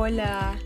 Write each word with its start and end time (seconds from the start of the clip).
Hola, 0.00 0.56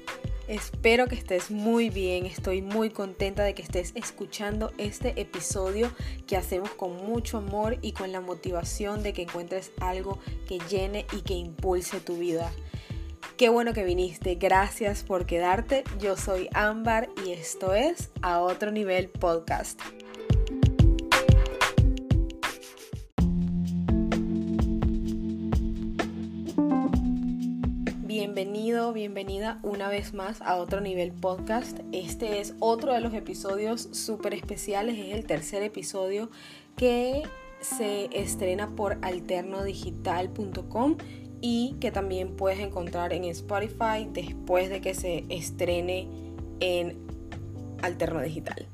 espero 0.46 1.06
que 1.06 1.14
estés 1.14 1.50
muy 1.50 1.88
bien, 1.88 2.26
estoy 2.26 2.60
muy 2.60 2.90
contenta 2.90 3.42
de 3.42 3.54
que 3.54 3.62
estés 3.62 3.92
escuchando 3.94 4.72
este 4.76 5.18
episodio 5.18 5.90
que 6.26 6.36
hacemos 6.36 6.68
con 6.72 6.94
mucho 7.06 7.38
amor 7.38 7.78
y 7.80 7.92
con 7.92 8.12
la 8.12 8.20
motivación 8.20 9.02
de 9.02 9.14
que 9.14 9.22
encuentres 9.22 9.72
algo 9.80 10.18
que 10.46 10.58
llene 10.68 11.06
y 11.16 11.22
que 11.22 11.32
impulse 11.32 11.98
tu 12.00 12.18
vida. 12.18 12.52
Qué 13.38 13.48
bueno 13.48 13.72
que 13.72 13.84
viniste, 13.84 14.34
gracias 14.34 15.02
por 15.02 15.24
quedarte. 15.24 15.84
Yo 15.98 16.18
soy 16.18 16.50
Ámbar 16.52 17.08
y 17.24 17.32
esto 17.32 17.72
es 17.72 18.10
A 18.20 18.40
Otro 18.40 18.70
Nivel 18.70 19.08
Podcast. 19.08 19.80
Bienvenido, 28.34 28.94
bienvenida 28.94 29.58
una 29.62 29.90
vez 29.90 30.14
más 30.14 30.40
a 30.40 30.56
otro 30.56 30.80
nivel 30.80 31.12
podcast. 31.12 31.80
Este 31.92 32.40
es 32.40 32.54
otro 32.60 32.94
de 32.94 33.02
los 33.02 33.12
episodios 33.12 33.90
súper 33.92 34.32
especiales, 34.32 34.98
es 34.98 35.14
el 35.14 35.26
tercer 35.26 35.62
episodio 35.62 36.30
que 36.74 37.24
se 37.60 38.08
estrena 38.10 38.74
por 38.74 38.96
alternodigital.com 39.02 40.96
y 41.42 41.76
que 41.78 41.90
también 41.90 42.34
puedes 42.34 42.60
encontrar 42.60 43.12
en 43.12 43.24
Spotify 43.24 44.08
después 44.10 44.70
de 44.70 44.80
que 44.80 44.94
se 44.94 45.26
estrene 45.28 46.08
en 46.60 46.96
Alterno 47.82 48.22
Digital. 48.22 48.66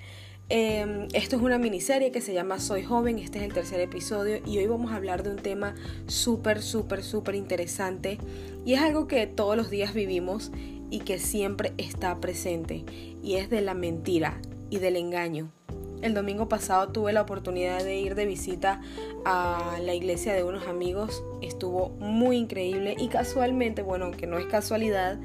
Em, 0.50 1.08
esto 1.12 1.36
es 1.36 1.42
una 1.42 1.58
miniserie 1.58 2.10
que 2.10 2.22
se 2.22 2.32
llama 2.32 2.58
Soy 2.58 2.82
joven, 2.82 3.18
este 3.18 3.38
es 3.38 3.44
el 3.44 3.52
tercer 3.52 3.80
episodio 3.80 4.38
y 4.46 4.56
hoy 4.56 4.66
vamos 4.66 4.92
a 4.92 4.96
hablar 4.96 5.22
de 5.22 5.30
un 5.30 5.36
tema 5.36 5.74
súper, 6.06 6.62
súper, 6.62 7.02
súper 7.02 7.34
interesante 7.34 8.16
y 8.64 8.72
es 8.72 8.80
algo 8.80 9.06
que 9.06 9.26
todos 9.26 9.58
los 9.58 9.68
días 9.68 9.92
vivimos 9.92 10.50
y 10.88 11.00
que 11.00 11.18
siempre 11.18 11.74
está 11.77 12.18
presente 12.18 12.86
y 13.22 13.34
es 13.34 13.50
de 13.50 13.60
la 13.60 13.74
mentira 13.74 14.40
y 14.70 14.78
del 14.78 14.96
engaño. 14.96 15.52
El 16.00 16.14
domingo 16.14 16.48
pasado 16.48 16.92
tuve 16.92 17.12
la 17.12 17.20
oportunidad 17.20 17.84
de 17.84 17.98
ir 17.98 18.14
de 18.14 18.24
visita 18.24 18.80
a 19.27 19.78
la 19.83 19.94
iglesia 19.94 20.33
de 20.33 20.44
unos 20.44 20.66
amigos. 20.66 21.24
Estuvo 21.42 21.90
muy 21.98 22.36
increíble 22.36 22.94
y 22.98 23.08
casualmente, 23.08 23.83
bueno, 23.83 24.12
que 24.12 24.27
no 24.27 24.38
es 24.38 24.46
casualidad, 24.46 25.18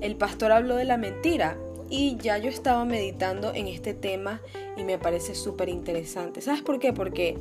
el 0.00 0.16
pastor 0.16 0.52
habló 0.52 0.76
de 0.76 0.84
la 0.84 0.96
mentira 0.96 1.58
y 1.90 2.16
ya 2.16 2.38
yo 2.38 2.48
estaba 2.48 2.84
meditando 2.84 3.52
en 3.52 3.66
este 3.66 3.92
tema 3.92 4.40
y 4.76 4.84
me 4.84 4.96
parece 4.96 5.34
súper 5.34 5.68
interesante. 5.68 6.40
¿Sabes 6.40 6.62
por 6.62 6.78
qué? 6.78 6.92
Porque 6.92 7.36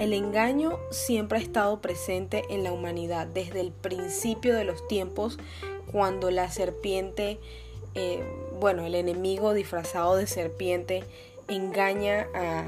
el 0.00 0.12
engaño 0.12 0.78
siempre 0.90 1.38
ha 1.38 1.40
estado 1.42 1.80
presente 1.80 2.42
en 2.48 2.64
la 2.64 2.72
humanidad 2.72 3.28
desde 3.28 3.60
el 3.60 3.70
principio 3.70 4.56
de 4.56 4.64
los 4.64 4.88
tiempos 4.88 5.38
cuando 5.92 6.32
la 6.32 6.50
serpiente, 6.50 7.38
eh, 7.94 8.24
bueno, 8.58 8.84
el 8.84 8.96
enemigo 8.96 9.54
disfrazado 9.54 10.16
de 10.16 10.26
serpiente, 10.26 11.04
engaña 11.46 12.26
a, 12.34 12.66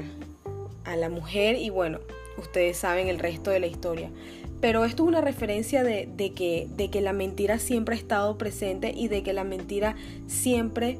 la 0.95 1.09
mujer 1.09 1.57
y 1.57 1.69
bueno, 1.69 1.99
ustedes 2.37 2.77
saben 2.77 3.09
el 3.09 3.19
resto 3.19 3.51
de 3.51 3.59
la 3.59 3.67
historia. 3.67 4.09
Pero 4.59 4.85
esto 4.85 5.03
es 5.03 5.09
una 5.09 5.21
referencia 5.21 5.83
de, 5.83 6.07
que, 6.33 7.01
la 7.01 7.13
mentira 7.13 7.59
siempre 7.59 7.95
ha 7.95 7.97
estado 7.99 8.37
presente 8.37 8.91
y 8.95 9.07
de 9.07 9.21
que 9.21 9.33
la 9.33 9.43
mentira 9.43 9.95
siempre 10.25 10.97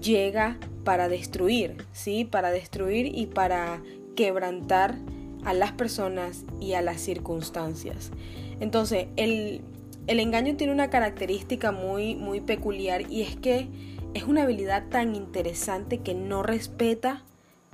llega 0.00 0.58
para 0.84 1.08
destruir, 1.08 1.84
¿sí? 1.92 2.24
Para 2.24 2.50
destruir 2.50 3.06
y 3.06 3.26
para 3.26 3.82
quebrantar 4.14 4.96
a 5.44 5.52
las 5.52 5.72
personas 5.72 6.44
y 6.60 6.74
a 6.74 6.82
las 6.82 7.00
circunstancias. 7.00 8.12
Entonces, 8.60 9.08
el, 9.16 9.62
el 10.06 10.20
engaño 10.20 10.56
tiene 10.56 10.72
una 10.72 10.90
característica 10.90 11.72
muy, 11.72 12.14
muy 12.14 12.40
peculiar 12.40 13.10
y 13.10 13.22
es 13.22 13.34
que 13.36 13.68
es 14.14 14.24
una 14.24 14.42
habilidad 14.42 14.88
tan 14.88 15.16
interesante 15.16 15.98
que 15.98 16.14
no 16.14 16.42
respeta 16.42 17.24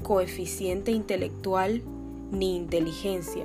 coeficiente 0.03 0.93
intelectual 0.93 1.83
ni 2.31 2.57
inteligencia. 2.57 3.45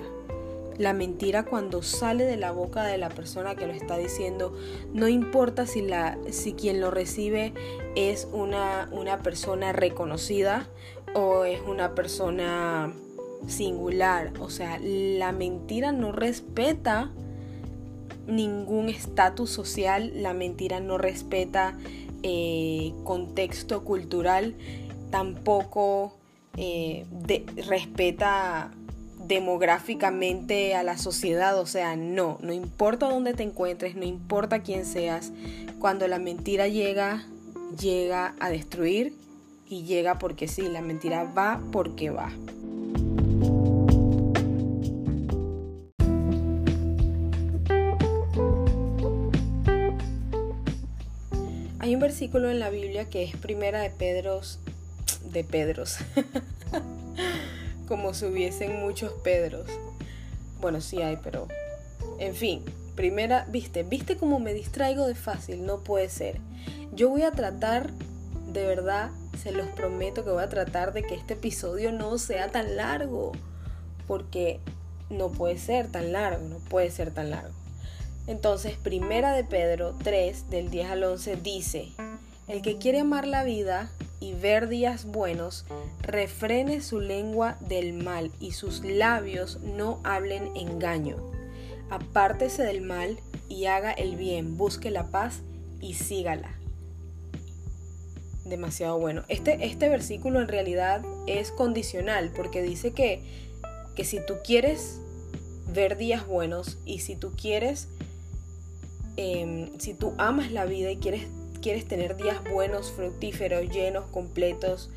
La 0.78 0.94
mentira 0.94 1.46
cuando 1.46 1.84
sale 1.84 2.24
de 2.24 2.38
la 2.38 2.52
boca 2.52 2.84
de 2.84 2.98
la 2.98 3.10
persona 3.10 3.56
que 3.56 3.68
lo 3.68 3.74
está 3.74 3.98
diciendo, 3.98 4.54
no 4.94 5.08
importa 5.08 5.66
si, 5.68 5.82
la, 5.82 6.18
si 6.32 6.54
quien 6.54 6.82
lo 6.82 6.90
recibe 6.90 7.54
es 7.96 8.28
una, 8.32 8.90
una 8.92 9.20
persona 9.20 9.72
reconocida 9.72 10.68
o 11.14 11.46
es 11.46 11.62
una 11.62 11.94
persona 11.94 12.92
singular. 13.48 14.34
O 14.40 14.50
sea, 14.50 14.80
la 14.80 15.32
mentira 15.32 15.92
no 15.92 16.12
respeta 16.12 17.12
ningún 18.28 18.90
estatus 18.90 19.50
social, 19.50 20.12
la 20.16 20.34
mentira 20.34 20.80
no 20.80 20.98
respeta 20.98 21.78
eh, 22.24 22.94
contexto 23.04 23.84
cultural, 23.84 24.56
tampoco 25.12 26.18
eh, 26.56 27.06
respeta 27.68 28.72
demográficamente 29.24 30.76
a 30.76 30.84
la 30.84 30.98
sociedad, 30.98 31.58
o 31.58 31.66
sea, 31.66 31.96
no, 31.96 32.38
no 32.42 32.54
importa 32.54 33.10
dónde 33.10 33.34
te 33.34 33.44
encuentres, 33.44 33.96
no 33.96 34.04
importa 34.04 34.62
quién 34.62 34.86
seas, 34.86 35.32
cuando 35.80 36.08
la 36.08 36.20
mentira 36.20 36.68
llega, 36.68 37.26
llega 37.80 38.36
a 38.40 38.50
destruir 38.50 39.14
y 39.68 39.84
llega 39.84 40.20
porque 40.20 40.48
sí, 40.48 40.64
la 40.64 40.82
mentira 40.82 41.24
va 41.24 41.62
porque 41.72 42.10
va. 42.10 42.32
Hay 51.80 51.94
un 51.96 52.00
versículo 52.00 52.50
en 52.50 52.60
la 52.60 52.70
Biblia 52.70 53.10
que 53.10 53.24
es 53.24 53.36
primera 53.36 53.82
de 53.82 53.90
Pedros, 53.90 54.60
de 55.34 55.44
Pedros, 55.44 55.98
como 57.88 58.14
si 58.14 58.26
hubiesen 58.26 58.80
muchos 58.80 59.12
Pedros. 59.24 59.70
Bueno, 60.60 60.82
sí 60.82 61.02
hay, 61.02 61.18
pero 61.22 61.48
en 62.20 62.36
fin, 62.36 62.64
primera, 62.96 63.46
viste, 63.50 63.84
viste 63.84 64.18
cómo 64.18 64.40
me 64.40 64.54
distraigo 64.54 65.08
de 65.08 65.16
fácil, 65.16 65.66
no 65.66 65.84
puede 65.84 66.10
ser. 66.10 66.40
Yo 66.94 67.10
voy 67.10 67.24
a 67.24 67.32
tratar, 67.32 67.92
de 68.48 68.66
verdad, 68.66 69.12
se 69.42 69.52
los 69.52 69.68
prometo 69.70 70.24
que 70.24 70.32
voy 70.32 70.44
a 70.44 70.50
tratar 70.50 70.94
de 70.94 71.04
que 71.04 71.16
este 71.16 71.34
episodio 71.34 71.92
no 71.92 72.18
sea 72.18 72.50
tan 72.50 72.76
largo, 72.76 73.32
porque 74.08 74.60
no 75.10 75.30
puede 75.30 75.58
ser 75.58 75.92
tan 75.92 76.12
largo, 76.14 76.48
no 76.48 76.58
puede 76.58 76.92
ser 76.92 77.12
tan 77.12 77.30
largo. 77.30 77.54
Entonces, 78.28 78.78
primera 78.78 79.34
de 79.34 79.44
Pedro 79.44 79.96
3, 80.02 80.50
del 80.50 80.70
10 80.70 80.90
al 80.92 81.04
11, 81.04 81.36
dice, 81.38 81.90
el 82.48 82.62
que 82.62 82.78
quiere 82.78 83.00
amar 83.00 83.28
la 83.28 83.44
vida 83.44 83.92
y 84.24 84.32
ver 84.32 84.70
días 84.70 85.04
buenos, 85.04 85.66
refrene 86.02 86.80
su 86.80 87.02
lengua 87.02 87.58
del 87.60 87.92
mal 87.92 88.32
y 88.40 88.52
sus 88.52 88.82
labios 88.86 89.60
no 89.60 90.00
hablen 90.06 90.56
engaño. 90.56 91.18
Apártese 91.90 92.64
del 92.64 92.80
mal 92.80 93.20
y 93.50 93.66
haga 93.66 93.92
el 93.92 94.16
bien, 94.16 94.56
busque 94.56 94.92
la 94.92 95.12
paz 95.12 95.42
y 95.82 95.96
sígala. 95.96 96.58
Demasiado 98.46 98.98
bueno. 98.98 99.24
Este, 99.28 99.66
este 99.66 99.90
versículo 99.90 100.40
en 100.40 100.48
realidad 100.48 101.04
es 101.28 101.52
condicional 101.52 102.32
porque 102.34 102.62
dice 102.62 102.94
que, 102.94 103.50
que 103.94 104.06
si 104.06 104.26
tú 104.26 104.36
quieres 104.42 105.02
ver 105.74 105.98
días 105.98 106.26
buenos 106.26 106.78
y 106.86 107.00
si 107.00 107.18
tú 107.18 107.34
quieres 107.36 107.90
Em, 109.16 109.78
si 109.80 109.94
tú 109.94 110.14
amas 110.18 110.52
la 110.52 110.66
vida 110.66 110.90
y 110.90 110.98
quieres, 110.98 111.28
quieres 111.64 111.88
tener 111.88 112.18
días 112.18 112.44
buenos, 112.52 112.92
fructíferos, 112.92 113.70
llenos, 113.70 114.06
completos, 114.12 114.92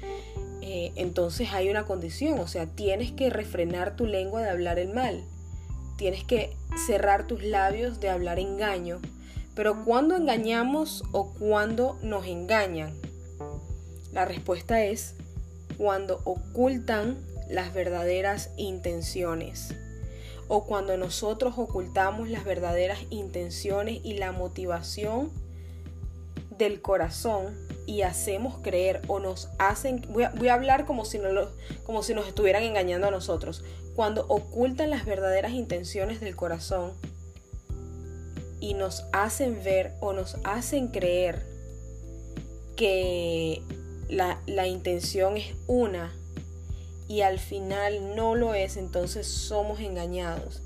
eh, 0.61 0.93
entonces 0.97 1.53
hay 1.53 1.71
una 1.71 1.87
condición, 1.87 2.41
o 2.41 2.49
sea, 2.49 2.67
tienes 2.67 3.13
que 3.13 3.31
refrenar 3.31 3.95
tu 3.95 4.05
lengua 4.05 4.43
de 4.43 4.51
hablar 4.51 4.81
el 4.81 4.93
mal, 4.93 5.25
tienes 5.97 6.25
que 6.25 6.57
cerrar 6.87 7.29
tus 7.29 7.45
labios 7.45 8.01
de 8.01 8.11
hablar 8.11 8.41
engaño. 8.41 9.01
Pero 9.55 9.85
¿cuándo 9.85 10.17
engañamos 10.17 11.05
o 11.13 11.33
cuándo 11.33 11.99
nos 12.03 12.27
engañan? 12.27 12.93
La 14.13 14.25
respuesta 14.25 14.85
es 14.85 15.15
cuando 15.79 16.21
ocultan 16.25 17.17
las 17.49 17.73
verdaderas 17.73 18.51
intenciones 18.57 19.73
o 20.49 20.65
cuando 20.65 20.97
nosotros 20.97 21.55
ocultamos 21.59 22.29
las 22.29 22.45
verdaderas 22.45 22.99
intenciones 23.11 24.01
y 24.03 24.15
la 24.15 24.33
motivación 24.33 25.31
del 26.59 26.81
corazón 26.81 27.57
y 27.87 28.03
hacemos 28.03 28.59
creer 28.63 29.03
o 29.07 29.21
nos 29.21 29.49
hacen, 29.59 30.03
voy 30.11 30.49
a, 30.49 30.55
hablar 30.55 30.87
como 30.87 31.05
si, 31.05 31.19
no 31.19 31.29
como 31.85 32.03
si 32.03 32.15
nos 32.15 32.27
estuvieran 32.27 32.63
engañando 32.63 33.07
a 33.07 33.11
nosotros, 33.11 33.63
cuando 33.95 34.27
ocultan 34.29 34.91
las 34.91 35.05
verdaderas 35.07 35.53
intenciones 35.53 36.21
del 36.21 36.37
corazón 36.37 36.93
y 38.61 38.75
nos 38.75 39.05
hacen 39.13 39.63
ver 39.63 39.93
o 40.01 40.13
nos 40.13 40.37
hacen 40.45 40.89
creer 40.89 41.47
que 42.77 43.63
la, 44.09 44.41
la 44.47 44.67
intención 44.67 45.37
es 45.37 45.55
una 45.67 46.13
y 47.09 47.21
al 47.21 47.39
final 47.39 48.17
no 48.17 48.35
lo 48.35 48.55
es, 48.55 48.77
entonces 48.77 49.27
somos 49.27 49.81
engañados. 49.81 50.63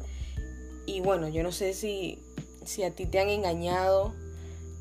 Y 0.86 1.00
bueno, 1.00 1.28
yo 1.28 1.42
no 1.42 1.52
sé 1.52 1.74
si, 1.74 2.22
si 2.64 2.82
a 2.82 2.94
ti 2.94 3.06
te 3.06 3.20
han 3.20 3.28
engañado 3.28 4.14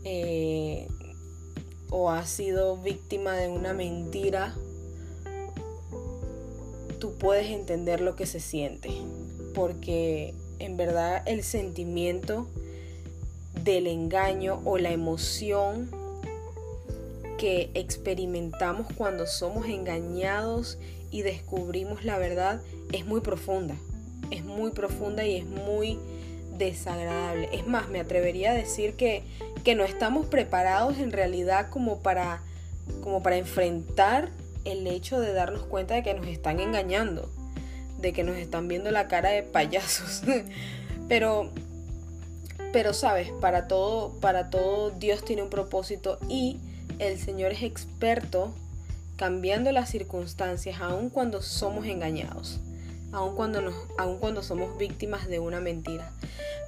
eh, 0.04 0.88
o 1.90 2.10
has 2.10 2.30
sido 2.30 2.78
víctima 2.78 3.36
de 3.36 3.48
una 3.48 3.74
mentira, 3.74 4.56
tú 7.00 7.16
puedes 7.16 7.48
entender 7.48 8.02
lo 8.02 8.16
que 8.16 8.26
se 8.26 8.40
siente. 8.40 8.90
Porque 9.54 10.34
en 10.60 10.78
verdad 10.78 11.24
el 11.26 11.44
sentimiento 11.44 12.48
del 13.64 13.88
engaño 13.88 14.62
o 14.66 14.78
la 14.78 14.92
emoción 14.92 15.90
que 17.38 17.72
experimentamos 17.74 18.88
cuando 18.96 19.26
somos 19.26 19.68
engañados 19.68 20.78
y 21.10 21.22
descubrimos 21.22 22.04
la 22.04 22.18
verdad 22.18 22.62
es 22.92 23.06
muy 23.06 23.22
profunda. 23.22 23.76
Es 24.30 24.44
muy 24.44 24.72
profunda 24.72 25.26
y 25.26 25.38
es 25.38 25.46
muy 25.46 25.98
desagradable. 26.58 27.50
Es 27.52 27.66
más, 27.66 27.90
me 27.90 28.00
atrevería 28.00 28.52
a 28.52 28.54
decir 28.54 28.94
que, 28.94 29.24
que 29.64 29.76
no 29.76 29.84
estamos 29.84 30.26
preparados 30.28 30.98
en 30.98 31.12
realidad 31.12 31.70
como 31.70 32.00
para, 32.00 32.42
como 33.02 33.22
para 33.22 33.38
enfrentar 33.38 34.30
el 34.66 34.88
hecho 34.88 35.20
de 35.20 35.34
darnos 35.34 35.64
cuenta 35.64 35.96
de 35.96 36.04
que 36.04 36.14
nos 36.14 36.28
están 36.28 36.60
engañando, 36.60 37.30
de 37.98 38.14
que 38.14 38.24
nos 38.24 38.38
están 38.38 38.68
viendo 38.68 38.92
la 38.92 39.08
cara 39.08 39.30
de 39.30 39.44
payasos. 39.44 40.24
pero, 41.08 41.52
pero 42.72 42.94
sabes, 42.94 43.32
para 43.42 43.68
todo, 43.68 44.14
para 44.20 44.50
todo 44.50 44.92
Dios 44.92 45.24
tiene 45.24 45.44
un 45.44 45.50
propósito 45.50 46.20
y 46.30 46.60
el 47.00 47.18
Señor 47.18 47.52
es 47.52 47.64
experto 47.64 48.54
cambiando 49.16 49.72
las 49.72 49.90
circunstancias 49.90 50.80
aun 50.80 51.10
cuando 51.10 51.42
somos 51.42 51.86
engañados, 51.86 52.60
aun 53.12 53.36
cuando, 53.36 53.62
nos, 53.62 53.76
aun 53.98 54.18
cuando 54.18 54.44
somos 54.44 54.78
víctimas 54.78 55.28
de 55.28 55.40
una 55.40 55.60
mentira. 55.60 56.12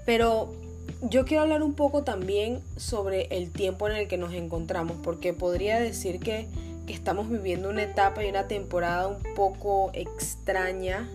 Pero 0.06 0.54
yo 1.02 1.26
quiero 1.26 1.44
hablar 1.44 1.64
un 1.64 1.74
poco 1.74 2.04
también 2.04 2.62
sobre 2.78 3.24
el 3.36 3.52
tiempo 3.52 3.88
en 3.88 3.96
el 3.96 4.08
que 4.08 4.18
nos 4.18 4.34
encontramos, 4.34 4.98
porque 5.04 5.34
podría 5.34 5.80
decir 5.80 6.20
que, 6.20 6.48
estamos 6.88 7.30
viviendo 7.30 7.70
una 7.70 7.84
etapa 7.84 8.22
y 8.22 8.30
una 8.30 8.50
temporada 8.50 9.08
un 9.08 9.24
poco 9.34 9.92
extraña. 9.94 11.10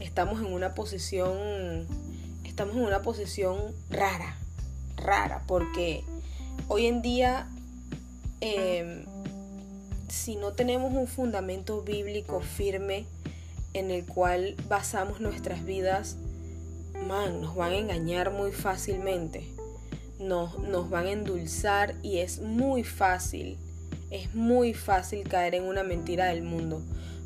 Estamos 0.00 0.40
en 0.40 0.50
una 0.54 0.74
posición, 0.74 1.86
estamos 2.44 2.76
en 2.76 2.84
una 2.84 3.02
posición 3.02 3.58
rara, 3.90 4.38
rara, 4.96 5.42
porque 5.46 6.02
hoy 6.68 6.86
en 6.86 7.02
día 7.02 7.46
Em, 8.40 9.04
si 10.08 10.36
no 10.36 10.52
tenemos 10.52 10.92
un 10.92 11.06
fundamento 11.06 11.82
bíblico 11.82 12.40
firme 12.40 13.04
en 13.74 13.90
el 13.90 14.06
cual 14.06 14.54
basamos 14.68 15.20
nuestras 15.20 15.64
vidas, 15.64 16.16
man, 17.06 17.40
nos 17.40 17.54
van 17.54 17.72
a 17.72 17.78
engañar 17.78 18.32
muy 18.32 18.52
fácilmente. 18.52 19.48
Nos, 20.18 20.58
nos 20.58 20.90
van 20.90 21.06
a 21.06 21.12
endulzar 21.12 21.94
y 22.02 22.18
es 22.18 22.40
muy 22.40 22.82
fácil, 22.82 23.56
es 24.10 24.34
muy 24.34 24.74
fácil 24.74 25.28
caer 25.28 25.54
en 25.54 25.64
una 25.64 25.84
mentira 25.84 26.26
del 26.26 26.42
mundo. 26.42 26.82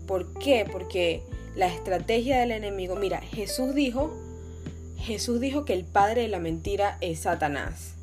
¿Por 0.07 0.35
qué? 0.35 0.67
Porque 0.71 1.23
la 1.55 1.69
estrategia 1.69 2.41
del 2.41 2.51
enemigo, 2.51 2.97
mira, 2.97 3.21
Jesús 3.21 3.75
dijo, 3.75 4.11
Jesús 4.99 5.41
dijo 5.41 5.65
que 5.65 5.75
el 5.75 5.85
padre 5.85 6.23
de 6.23 6.29
la 6.29 6.39
mentira 6.39 6.97
es 7.01 7.21
Satanás. 7.21 7.95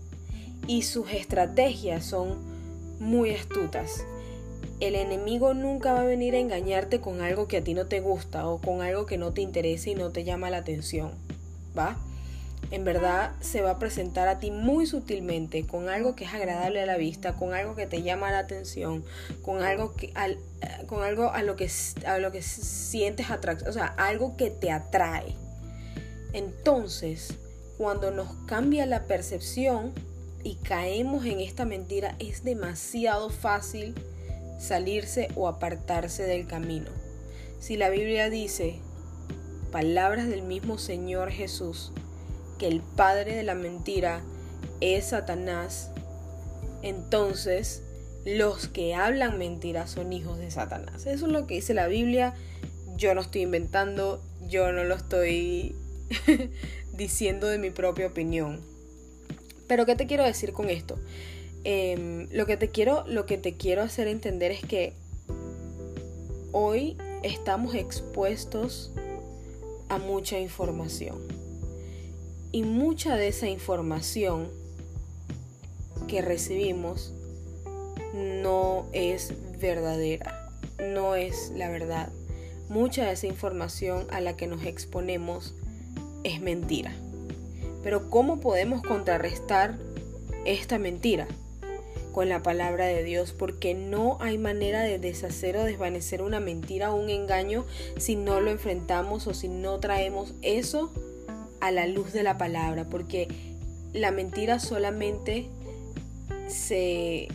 Y 0.68 0.84
sus 0.84 1.12
estrategias 1.12 2.06
son 2.06 2.38
muy 3.00 3.32
astutas. 3.32 4.06
El 4.80 4.96
enemigo 4.96 5.54
nunca 5.54 5.94
va 5.94 6.02
a 6.02 6.06
venir 6.06 6.36
a 6.36 6.40
engañarte 6.40 7.02
con 7.02 7.22
algo 7.22 7.48
que 7.48 7.58
a 7.58 7.64
ti 7.64 7.74
no 7.74 7.88
te 7.88 8.02
gusta 8.02 8.48
o 8.48 8.60
con 8.60 8.82
algo 8.82 9.06
que 9.06 9.18
no 9.18 9.34
te 9.34 9.42
interesa 9.42 9.90
y 9.90 9.96
no 9.96 10.12
te 10.12 10.24
llama 10.24 10.50
la 10.50 10.58
atención. 10.58 11.12
¿Va? 11.78 11.98
En 12.72 12.84
verdad 12.84 13.34
se 13.40 13.62
va 13.62 13.72
a 13.72 13.80
presentar 13.80 14.28
a 14.28 14.40
ti 14.40 14.52
muy 14.52 14.86
sutilmente 14.86 15.66
con 15.66 15.90
algo 15.90 16.16
que 16.16 16.26
es 16.26 16.34
agradable 16.34 16.82
a 16.82 16.86
la 16.86 16.98
vista, 16.98 17.34
con 17.34 17.54
algo 17.54 17.76
que 17.76 17.88
te 17.88 18.04
llama 18.04 18.32
la 18.32 18.40
atención, 18.40 19.04
con 19.42 19.64
algo 19.64 19.96
que 19.96 20.12
al, 20.14 20.38
con 20.86 21.04
algo 21.04 21.32
a 21.32 21.42
lo 21.42 21.56
que 21.56 21.70
a 22.06 22.20
lo 22.20 22.32
que 22.32 22.42
sientes 22.42 23.32
atracción, 23.32 23.70
o 23.70 23.74
sea, 23.74 23.88
algo 23.98 24.36
que 24.38 24.50
te 24.50 24.72
atrae. 24.72 25.36
Entonces, 26.34 27.34
cuando 27.78 28.12
nos 28.12 28.28
cambia 28.46 28.86
la 28.86 29.06
percepción, 29.06 29.94
y 30.44 30.56
caemos 30.56 31.26
en 31.26 31.40
esta 31.40 31.66
mentira, 31.66 32.16
es 32.20 32.44
demasiado 32.44 33.30
fácil 33.30 33.96
salirse 34.60 35.30
o 35.36 35.48
apartarse 35.48 36.24
del 36.24 36.48
camino. 36.48 36.90
Si 37.60 37.76
la 37.76 37.90
Biblia 37.90 38.30
dice, 38.30 38.80
palabras 39.72 40.28
del 40.28 40.42
mismo 40.42 40.78
Señor 40.78 41.32
Jesús, 41.32 41.92
que 42.58 42.68
el 42.68 42.82
padre 42.82 43.36
de 43.36 43.44
la 43.44 43.56
mentira 43.56 44.22
es 44.82 45.08
Satanás, 45.08 45.92
entonces 46.82 47.84
los 48.26 48.68
que 48.68 48.96
hablan 48.96 49.38
mentiras 49.38 49.92
son 49.92 50.14
hijos 50.14 50.38
de 50.38 50.52
Satanás. 50.52 51.06
Eso 51.06 51.26
es 51.26 51.32
lo 51.32 51.48
que 51.48 51.56
dice 51.56 51.74
la 51.74 51.88
Biblia. 51.88 52.34
Yo 52.96 53.16
no 53.16 53.22
estoy 53.22 53.42
inventando, 53.42 54.22
yo 54.48 54.72
no 54.72 54.84
lo 54.84 54.96
estoy 54.96 55.76
diciendo 56.94 57.48
de 57.48 57.58
mi 57.58 57.72
propia 57.72 58.08
opinión. 58.08 58.62
Pero 59.68 59.86
¿qué 59.86 59.96
te 59.96 60.06
quiero 60.06 60.24
decir 60.26 60.52
con 60.52 60.70
esto? 60.70 61.00
Em, 61.64 62.28
lo, 62.32 62.46
que 62.46 62.58
te 62.58 62.70
quiero, 62.70 63.06
lo 63.08 63.26
que 63.26 63.38
te 63.38 63.56
quiero 63.56 63.82
hacer 63.82 64.08
entender 64.08 64.52
es 64.52 64.62
que 64.62 64.94
hoy 66.52 66.98
estamos 67.24 67.76
expuestos 67.76 68.92
a 69.90 69.98
mucha 69.98 70.40
información. 70.40 71.18
Y 72.52 72.64
mucha 72.64 73.16
de 73.16 73.28
esa 73.28 73.48
información 73.48 74.50
que 76.08 76.22
recibimos 76.22 77.14
no 78.14 78.88
es 78.94 79.34
verdadera, 79.60 80.50
no 80.80 81.16
es 81.16 81.52
la 81.56 81.70
verdad. 81.70 82.10
Mucha 82.70 83.06
de 83.06 83.14
esa 83.14 83.28
información 83.28 84.08
a 84.12 84.22
la 84.22 84.36
que 84.36 84.48
nos 84.48 84.64
exponemos 84.64 85.54
es 86.24 86.42
mentira. 86.42 86.94
Pero 87.84 88.10
¿cómo 88.10 88.40
podemos 88.40 88.82
contrarrestar 88.82 89.78
esta 90.46 90.80
mentira? 90.80 91.28
Con 92.20 92.28
la 92.28 92.44
palabra 92.44 92.86
de 92.86 93.02
Dios, 93.02 93.32
porque 93.32 93.74
no 93.74 94.18
hay 94.20 94.38
manera 94.38 94.82
de 94.82 95.00
deshacer 95.00 95.56
o 95.56 95.64
desvanecer 95.64 96.22
una 96.22 96.42
mentira 96.42 96.92
o 96.92 97.02
un 97.02 97.10
engaño 97.10 97.66
si 97.96 98.18
no 98.18 98.42
lo 98.42 98.52
enfrentamos 98.52 99.26
o 99.26 99.34
si 99.34 99.48
no 99.48 99.80
traemos 99.80 100.34
eso 100.42 100.92
a 101.62 101.72
la 101.72 101.88
luz 101.88 102.12
de 102.12 102.24
la 102.24 102.38
palabra, 102.38 102.84
porque 102.90 103.30
la 103.94 104.12
mentira 104.12 104.60
solamente 104.60 105.48
se 106.50 107.30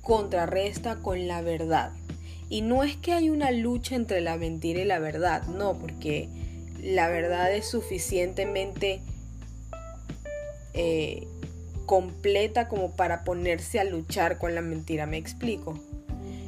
contrarresta 0.00 0.96
con 0.96 1.28
la 1.28 1.42
verdad. 1.42 1.92
Y 2.48 2.62
no 2.62 2.84
es 2.84 2.96
que 2.96 3.12
hay 3.12 3.28
una 3.28 3.50
lucha 3.50 3.96
entre 3.96 4.22
la 4.22 4.38
mentira 4.38 4.80
y 4.80 4.86
la 4.86 4.98
verdad, 4.98 5.42
no, 5.42 5.78
porque 5.78 6.30
la 6.80 7.10
verdad 7.10 7.54
es 7.54 7.66
suficientemente 7.66 9.02
eh, 10.72 11.26
completa 11.86 12.68
como 12.68 12.92
para 12.92 13.24
ponerse 13.24 13.80
a 13.80 13.84
luchar 13.84 14.38
con 14.38 14.54
la 14.54 14.60
mentira, 14.60 15.06
me 15.06 15.18
explico. 15.18 15.78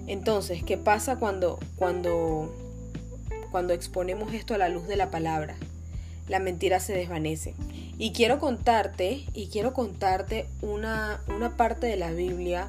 Entonces, 0.07 0.63
¿qué 0.63 0.77
pasa 0.77 1.17
cuando, 1.17 1.59
cuando, 1.77 2.55
cuando 3.51 3.73
exponemos 3.73 4.33
esto 4.35 4.55
a 4.55 4.59
la 4.59 4.69
luz 4.69 4.87
de 4.87 4.97
la 4.97 5.11
palabra? 5.11 5.57
La 6.29 6.39
mentira 6.39 6.81
se 6.81 6.93
desvanece. 6.93 7.55
Y 7.99 8.13
quiero 8.13 8.39
contarte, 8.39 9.25
y 9.35 9.49
quiero 9.49 9.73
contarte 9.73 10.47
una, 10.63 11.21
una 11.29 11.57
parte 11.57 11.87
de 11.87 11.97
la 11.97 12.13
Biblia 12.13 12.69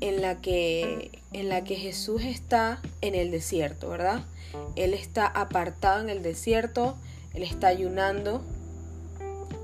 en 0.00 0.22
la, 0.22 0.40
que, 0.40 1.10
en 1.32 1.48
la 1.48 1.62
que 1.62 1.76
Jesús 1.76 2.22
está 2.24 2.80
en 3.00 3.14
el 3.14 3.30
desierto, 3.30 3.88
¿verdad? 3.88 4.24
Él 4.76 4.94
está 4.94 5.26
apartado 5.26 6.00
en 6.00 6.10
el 6.10 6.22
desierto, 6.22 6.96
él 7.34 7.42
está 7.42 7.68
ayunando 7.68 8.42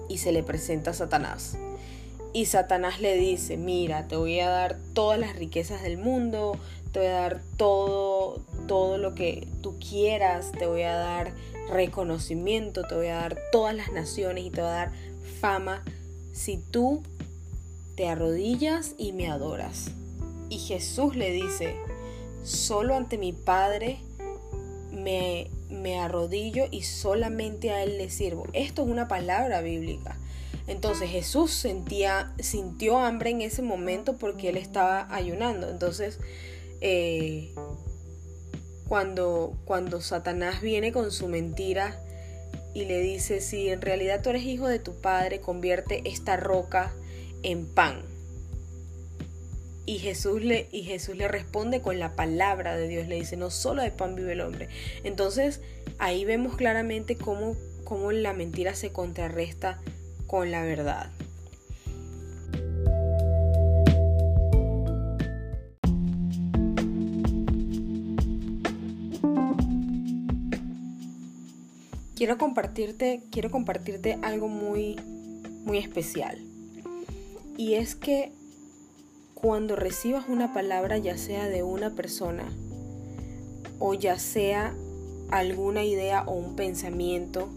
y 0.09 0.19
se 0.19 0.33
le 0.33 0.43
presenta 0.43 0.93
a 0.93 0.95
Satanás. 0.95 1.59
Y 2.37 2.45
Satanás 2.45 3.01
le 3.01 3.17
dice, 3.17 3.57
mira, 3.57 4.09
te 4.09 4.17
voy 4.17 4.41
a 4.41 4.51
dar 4.51 4.77
todas 4.93 5.19
las 5.19 5.37
riquezas 5.37 5.83
del 5.83 5.97
mundo, 5.97 6.59
te 6.93 6.99
voy 6.99 7.09
a 7.09 7.13
dar 7.13 7.41
todo, 7.57 8.43
todo 8.69 8.99
lo 8.99 9.15
que 9.15 9.49
tú 9.63 9.79
quieras, 9.79 10.53
te 10.53 10.67
voy 10.67 10.83
a 10.83 10.97
dar 10.97 11.33
reconocimiento, 11.71 12.83
te 12.83 12.95
voy 12.95 13.07
a 13.07 13.15
dar 13.15 13.39
todas 13.53 13.75
las 13.75 13.91
naciones 13.91 14.45
y 14.45 14.51
te 14.51 14.61
voy 14.61 14.69
a 14.69 14.75
dar 14.75 14.93
fama 15.41 15.83
si 16.35 16.59
tú 16.59 17.03
te 17.95 18.07
arrodillas 18.07 18.95
y 18.99 19.13
me 19.13 19.29
adoras. 19.29 19.93
Y 20.51 20.59
Jesús 20.59 21.17
le 21.17 21.31
dice, 21.31 21.75
solo 22.45 22.97
ante 22.97 23.17
mi 23.17 23.33
Padre 23.33 23.97
me, 24.93 25.49
me 25.71 25.99
arrodillo 25.99 26.67
y 26.71 26.83
solamente 26.83 27.71
a 27.71 27.83
Él 27.83 27.97
le 27.97 28.11
sirvo. 28.11 28.45
Esto 28.53 28.83
es 28.83 28.91
una 28.91 29.09
palabra 29.09 29.63
bíblica. 29.63 30.19
Entonces 30.67 31.11
Jesús 31.11 31.53
sentía, 31.53 32.35
sintió 32.39 32.99
hambre 32.99 33.31
en 33.31 33.43
ese 33.43 33.63
momento 33.63 34.17
porque 34.17 34.49
Él 34.49 34.57
estaba 34.57 35.07
ayunando. 35.15 35.71
Entonces, 35.71 36.19
eh, 36.81 37.55
cuando, 38.89 39.57
cuando 39.65 40.01
Satanás 40.01 40.61
viene 40.61 40.93
con 40.93 41.13
su 41.13 41.29
mentira 41.29 42.01
y 42.75 42.85
le 42.85 43.01
dice, 43.01 43.41
si 43.41 43.69
en 43.69 43.81
realidad 43.81 44.23
tú 44.23 44.31
eres 44.31 44.43
hijo 44.43 44.69
de 44.69 44.79
tu 44.79 45.01
padre, 45.01 45.41
convierte 45.41 46.03
esta 46.05 46.37
roca 46.37 46.93
en 47.43 47.67
pan. 47.67 48.03
Y 49.87 49.99
Jesús, 49.99 50.43
le, 50.43 50.69
y 50.73 50.83
Jesús 50.83 51.17
le 51.17 51.29
responde 51.29 51.81
con 51.81 52.01
la 52.01 52.17
palabra 52.17 52.77
de 52.77 52.89
Dios, 52.89 53.07
le 53.07 53.15
dice, 53.15 53.37
no 53.37 53.51
solo 53.51 53.83
de 53.83 53.93
pan 53.93 54.17
vive 54.17 54.33
el 54.33 54.41
hombre. 54.41 54.69
Entonces 55.05 55.61
ahí 55.99 56.25
vemos 56.25 56.57
claramente 56.57 57.17
cómo, 57.17 57.57
cómo 57.85 58.11
la 58.11 58.33
mentira 58.33 58.75
se 58.75 58.91
contrarresta 58.91 59.81
con 60.27 60.51
la 60.51 60.63
verdad. 60.63 61.11
quiero 72.17 72.39
compartirte, 72.39 73.23
quiero 73.31 73.51
compartirte 73.51 74.19
algo 74.23 74.49
muy, 74.49 74.97
muy 75.65 75.79
especial. 75.79 76.43
Y 77.57 77.75
es 77.75 77.95
que 77.95 78.33
cuando 79.35 79.77
recibas 79.77 80.29
una 80.29 80.53
palabra, 80.53 80.99
ya 80.99 81.19
sea 81.19 81.47
de 81.47 81.63
una 81.63 81.91
persona, 81.91 82.49
o 83.79 83.95
ya 83.95 84.19
sea 84.19 84.75
alguna 85.31 85.85
idea 85.85 86.23
o 86.27 86.33
un 86.33 86.57
pensamiento 86.57 87.49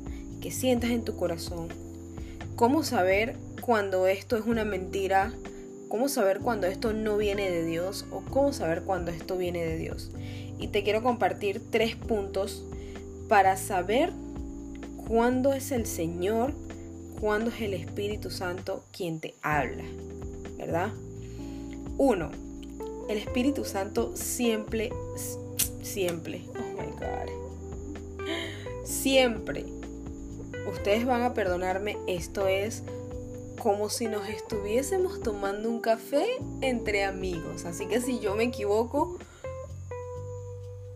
que 0.41 0.51
sientas 0.51 0.91
en 0.91 1.03
tu 1.03 1.15
corazón, 1.15 1.69
¿cómo 2.59 2.83
saber 2.83 3.37
cuando 3.61 4.05
esto 4.07 4.35
es 4.35 4.45
una 4.45 4.65
mentira? 4.65 5.31
¿Cómo 5.87 6.09
saber 6.09 6.41
cuando 6.41 6.67
esto 6.67 6.91
no 6.91 7.15
viene 7.15 7.49
de 7.49 7.63
Dios? 7.63 8.05
¿O 8.11 8.19
cómo 8.19 8.51
saber 8.51 8.81
cuando 8.83 9.11
esto 9.11 9.37
viene 9.37 9.65
de 9.65 9.77
Dios? 9.77 10.11
Y 10.59 10.67
te 10.67 10.83
quiero 10.83 11.01
compartir 11.01 11.61
tres 11.71 11.95
puntos 11.95 12.65
para 13.29 13.55
saber 13.55 14.11
cuándo 15.07 15.53
es 15.53 15.71
el 15.71 15.85
Señor, 15.85 16.53
cuándo 17.21 17.49
es 17.49 17.61
el 17.61 17.73
Espíritu 17.73 18.29
Santo 18.29 18.83
quien 18.91 19.21
te 19.21 19.35
habla, 19.41 19.85
¿verdad? 20.57 20.89
Uno, 21.97 22.29
el 23.07 23.19
Espíritu 23.19 23.63
Santo 23.63 24.11
siempre, 24.17 24.91
siempre, 25.81 26.41
oh 26.49 26.81
my 26.81 26.91
God, 26.91 28.25
siempre, 28.83 29.78
ustedes 30.69 31.05
van 31.05 31.23
a 31.23 31.33
perdonarme, 31.33 31.97
esto 32.07 32.47
es 32.47 32.83
como 33.61 33.89
si 33.89 34.07
nos 34.07 34.27
estuviésemos 34.29 35.21
tomando 35.21 35.69
un 35.69 35.81
café 35.81 36.25
entre 36.61 37.03
amigos. 37.03 37.65
Así 37.65 37.87
que 37.87 38.01
si 38.01 38.19
yo 38.19 38.35
me 38.35 38.45
equivoco, 38.45 39.17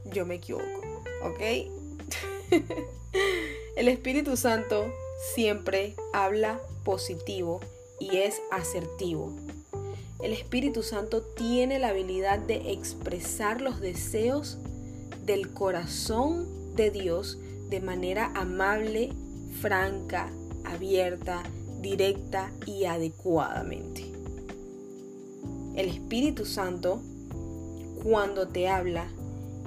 yo 0.05 0.25
me 0.25 0.35
equivoco, 0.35 0.81
¿ok? 1.23 1.41
El 3.75 3.87
Espíritu 3.87 4.37
Santo 4.37 4.93
siempre 5.33 5.95
habla 6.13 6.59
positivo 6.83 7.59
y 7.99 8.17
es 8.17 8.41
asertivo. 8.51 9.33
El 10.21 10.31
Espíritu 10.31 10.83
Santo 10.83 11.21
tiene 11.21 11.79
la 11.79 11.89
habilidad 11.89 12.39
de 12.39 12.71
expresar 12.71 13.61
los 13.61 13.81
deseos 13.81 14.57
del 15.25 15.51
corazón 15.53 16.75
de 16.75 16.91
Dios 16.91 17.39
de 17.69 17.81
manera 17.81 18.31
amable, 18.35 19.11
franca, 19.53 20.29
abierta, 20.65 21.43
directa 21.81 22.51
y 22.65 22.85
adecuadamente. 22.85 24.11
El 25.75 25.89
Espíritu 25.89 26.45
Santo, 26.45 27.01
cuando 28.03 28.47
te 28.47 28.67
habla 28.67 29.07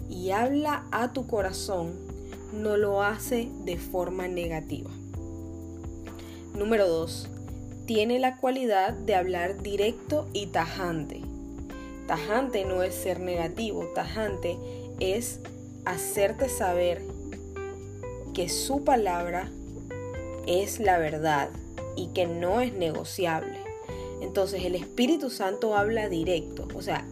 y 0.08 0.30
habla 0.30 0.86
a 0.92 1.12
tu 1.12 1.26
corazón, 1.26 1.94
no 2.52 2.76
lo 2.76 3.02
hace 3.02 3.48
de 3.64 3.76
forma 3.76 4.28
negativa. 4.28 4.90
Número 6.54 6.88
2. 6.88 7.28
Tiene 7.86 8.18
la 8.18 8.36
cualidad 8.36 8.92
de 8.92 9.14
hablar 9.14 9.62
directo 9.62 10.28
y 10.32 10.46
tajante. 10.46 11.22
Tajante 12.06 12.64
no 12.64 12.82
es 12.82 12.94
ser 12.94 13.20
negativo, 13.20 13.84
tajante 13.94 14.56
es 15.00 15.40
hacerte 15.84 16.48
saber 16.48 17.02
que 18.32 18.48
su 18.48 18.84
palabra 18.84 19.50
es 20.46 20.80
la 20.80 20.98
verdad 20.98 21.50
y 21.96 22.08
que 22.08 22.26
no 22.26 22.60
es 22.60 22.72
negociable. 22.72 23.58
Entonces 24.20 24.64
el 24.64 24.74
Espíritu 24.74 25.30
Santo 25.30 25.76
habla 25.76 26.08
directo, 26.08 26.68
o 26.74 26.82
sea, 26.82 27.06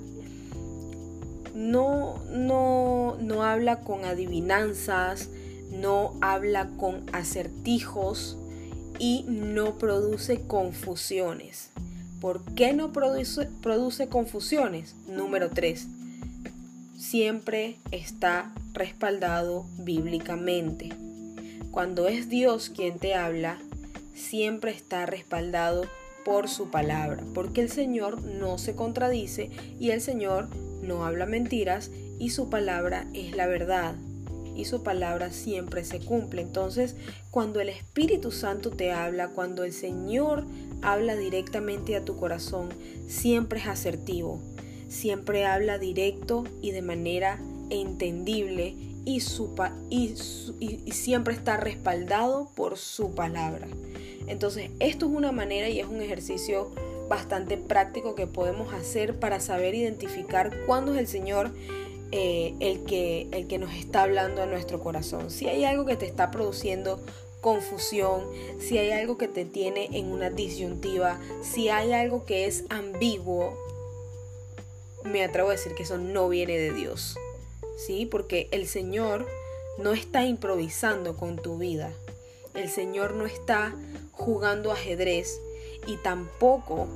no, 1.55 2.23
no, 2.31 3.17
no 3.21 3.43
habla 3.45 3.81
con 3.81 4.05
adivinanzas, 4.05 5.29
no 5.71 6.14
habla 6.21 6.69
con 6.76 7.05
acertijos 7.12 8.37
y 8.99 9.25
no 9.29 9.79
produce 9.79 10.43
confusiones. 10.47 11.71
¿Por 12.21 12.43
qué 12.55 12.73
no 12.73 12.93
produce, 12.93 13.49
produce 13.61 14.09
confusiones? 14.09 14.97
Número 15.09 15.50
3. 15.50 15.87
Siempre 16.99 17.76
está 17.91 18.53
respaldado 18.73 19.67
bíblicamente. 19.79 20.91
Cuando 21.75 22.07
es 22.07 22.28
Dios 22.28 22.71
quien 22.71 23.00
te 23.00 23.16
habla, 23.16 23.59
siempre 24.14 24.71
está 24.71 25.07
respaldado 25.07 25.88
por 26.25 26.49
su 26.49 26.71
palabra, 26.71 27.25
porque 27.35 27.62
el 27.62 27.69
Señor 27.69 28.23
no 28.23 28.59
se 28.59 28.76
contradice 28.76 29.50
y 29.81 29.90
el 29.90 30.00
Señor 30.00 30.47
no 30.83 31.04
habla 31.04 31.26
mentiras 31.26 31.90
y 32.21 32.31
su 32.31 32.49
palabra 32.49 33.09
es 33.12 33.35
la 33.35 33.49
verdad 33.49 33.97
y 34.54 34.66
su 34.66 34.85
palabra 34.85 35.33
siempre 35.33 35.85
se 35.85 35.99
cumple. 35.99 36.43
Entonces, 36.43 36.95
cuando 37.33 37.61
el 37.61 37.71
Espíritu 37.71 38.31
Santo 38.31 38.71
te 38.71 38.93
habla, 38.93 39.31
cuando 39.31 39.64
el 39.64 39.73
Señor 39.73 40.45
habla 40.81 41.16
directamente 41.16 41.97
a 41.97 42.04
tu 42.04 42.16
corazón, 42.16 42.69
siempre 43.09 43.59
es 43.59 43.66
asertivo, 43.66 44.40
siempre 44.87 45.45
habla 45.45 45.78
directo 45.78 46.45
y 46.62 46.71
de 46.71 46.83
manera 46.83 47.40
entendible 47.69 48.94
y, 49.04 49.23
y, 50.61 50.92
siempre 50.92 51.34
está 51.34 51.56
respaldado 51.56 52.50
por 52.54 52.78
su 52.78 53.14
palabra. 53.14 53.66
Entonces, 54.26 54.70
esto 54.80 55.06
es 55.06 55.12
una 55.12 55.32
manera 55.32 55.68
y 55.68 55.80
es 55.80 55.87
un 55.87 56.00
ejercicio 56.00 56.70
bastante 57.08 57.58
práctico 57.58 58.14
que 58.14 58.26
podemos 58.26 58.73
hacer 58.73 59.18
para 59.18 59.40
saber 59.40 59.75
identificar 59.75 60.50
cuándo 60.66 60.94
es 60.94 61.00
el 61.00 61.06
Señor 61.06 61.52
eh, 62.12 62.54
el, 62.61 62.84
que, 62.84 63.28
el 63.32 63.49
que 63.49 63.58
nos 63.58 63.75
está 63.75 64.02
hablando 64.02 64.42
a 64.42 64.46
nuestro 64.46 64.80
corazón. 64.80 65.30
Si 65.30 65.49
hay 65.49 65.64
algo 65.64 65.84
que 65.84 65.96
te 65.96 66.06
está 66.06 66.30
produciendo 66.30 67.00
confusión, 67.40 68.23
si 68.58 68.78
hay 68.78 68.92
algo 68.92 69.18
que 69.18 69.28
te 69.28 69.44
tiene 69.44 69.90
en 69.92 70.06
una 70.06 70.30
disyuntiva, 70.30 71.18
si 71.42 71.68
hay 71.68 71.92
algo 71.92 72.25
que 72.25 72.46
es 72.46 72.64
ambiguo, 72.70 73.58
me 75.04 75.23
atrevo 75.23 75.50
a 75.50 75.52
decir 75.52 75.75
que 75.75 75.82
eso 75.82 75.99
no 75.99 76.28
viene 76.28 76.56
de 76.56 76.73
Dios. 76.73 77.18
¿Sí? 77.76 78.07
Porque 78.07 78.49
el 78.50 78.66
Señor 78.66 79.26
no 79.78 79.93
está 79.93 80.25
improvisando 80.25 81.16
con 81.16 81.37
tu 81.37 81.59
vida. 81.59 81.93
El 82.54 82.69
Señor 82.69 83.14
no 83.14 83.26
está 83.26 83.75
jugando 84.12 84.71
ajedrez 84.71 85.40
y 85.87 85.97
tampoco 85.97 86.88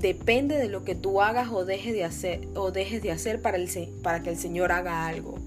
depende 0.00 0.58
de 0.58 0.68
lo 0.68 0.84
que 0.84 0.94
tú 0.94 1.22
hagas 1.22 1.50
o 1.52 1.64
dejes 1.64 1.94
de 1.94 2.04
hacer 2.04 2.48
o 2.54 2.72
dejes 2.72 3.02
de 3.02 3.12
hacer 3.12 3.40
para, 3.40 3.56
el, 3.56 3.70
para 4.02 4.22
que 4.22 4.30
el 4.30 4.36
Señor 4.36 4.72
haga 4.72 5.06
algo. 5.06 5.38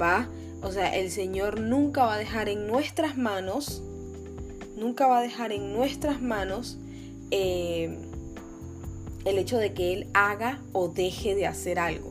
¿Va? 0.00 0.28
O 0.62 0.70
sea, 0.70 0.94
el 0.96 1.10
Señor 1.10 1.60
nunca 1.60 2.04
va 2.04 2.14
a 2.14 2.18
dejar 2.18 2.48
en 2.48 2.66
nuestras 2.66 3.16
manos, 3.16 3.82
nunca 4.76 5.06
va 5.06 5.20
a 5.20 5.22
dejar 5.22 5.52
en 5.52 5.72
nuestras 5.72 6.20
manos 6.20 6.78
eh, 7.30 7.96
el 9.24 9.38
hecho 9.38 9.56
de 9.56 9.72
que 9.72 9.94
Él 9.94 10.08
haga 10.12 10.60
o 10.72 10.88
deje 10.88 11.34
de 11.34 11.46
hacer 11.46 11.78
algo. 11.78 12.10